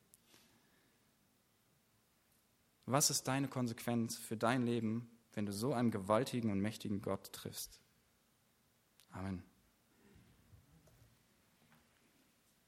Was 2.86 3.10
ist 3.10 3.28
deine 3.28 3.48
Konsequenz 3.48 4.16
für 4.16 4.36
dein 4.36 4.64
Leben, 4.66 5.10
wenn 5.32 5.46
du 5.46 5.52
so 5.52 5.72
einen 5.72 5.90
gewaltigen 5.90 6.50
und 6.50 6.60
mächtigen 6.60 7.00
Gott 7.00 7.32
triffst? 7.32 7.80
Amen. 9.10 9.42